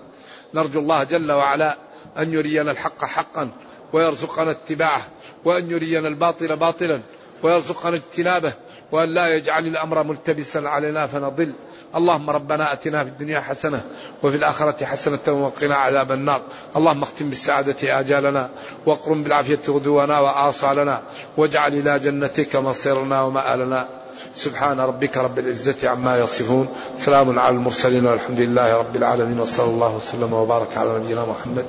نرجو 0.55 0.81
الله 0.81 1.05
جل 1.05 1.33
وعلا 1.33 1.77
أن 2.19 2.33
يرينا 2.33 2.71
الحق 2.71 3.05
حقا 3.05 3.51
ويرزقنا 3.93 4.51
اتباعه 4.51 5.09
وأن 5.45 5.71
يرينا 5.71 6.09
الباطل 6.09 6.57
باطلا. 6.57 7.01
ويرزقنا 7.43 7.97
اجتنابه 7.97 8.53
وأن 8.93 9.09
لا 9.09 9.35
يجعل 9.35 9.67
الأمر 9.67 10.03
ملتبسا 10.03 10.59
علينا 10.59 11.07
فنضل. 11.07 11.55
اللهم 11.97 12.31
ربنا 12.31 12.73
أتنا 12.73 13.05
في 13.05 13.11
الدنيا 13.11 13.41
حسنة 13.41 13.81
وفي 14.23 14.37
الآخرة 14.37 14.85
حسنة 14.85 15.45
وقنا 15.45 15.75
عذاب 15.75 16.13
النار. 16.13 16.43
اللهم 16.77 17.03
اختم 17.03 17.29
بالسعادة 17.29 18.01
آجالنا 18.01 18.51
واقرم 18.87 19.23
بالعافية 19.23 19.59
غدونا 19.69 20.21
وآصالنا 20.21 21.03
واجعل 21.37 21.73
إلى 21.75 21.99
جنتك 21.99 22.57
مصيرنا 22.57 23.23
ومآلنا. 23.23 23.89
سبحان 24.35 24.81
ربك 24.81 25.17
رب 25.17 25.39
العزة 25.39 25.89
عما 25.89 26.19
يصفون. 26.19 26.69
سلام 26.97 27.39
على 27.39 27.57
المرسلين 27.57 28.07
والحمد 28.07 28.41
لله 28.41 28.77
رب 28.77 28.97
العالمين. 28.97 29.41
وصلى 29.41 29.71
الله 29.71 29.97
وسلم 29.97 30.33
وبارك 30.33 30.77
على 30.77 30.99
نبينا 30.99 31.27
محمد 31.27 31.67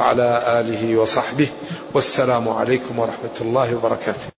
وعلى 0.00 0.60
آله 0.60 0.96
وصحبه. 0.96 1.48
والسلام 1.94 2.48
عليكم 2.48 2.98
ورحمة 2.98 3.36
الله 3.40 3.76
وبركاته. 3.76 4.31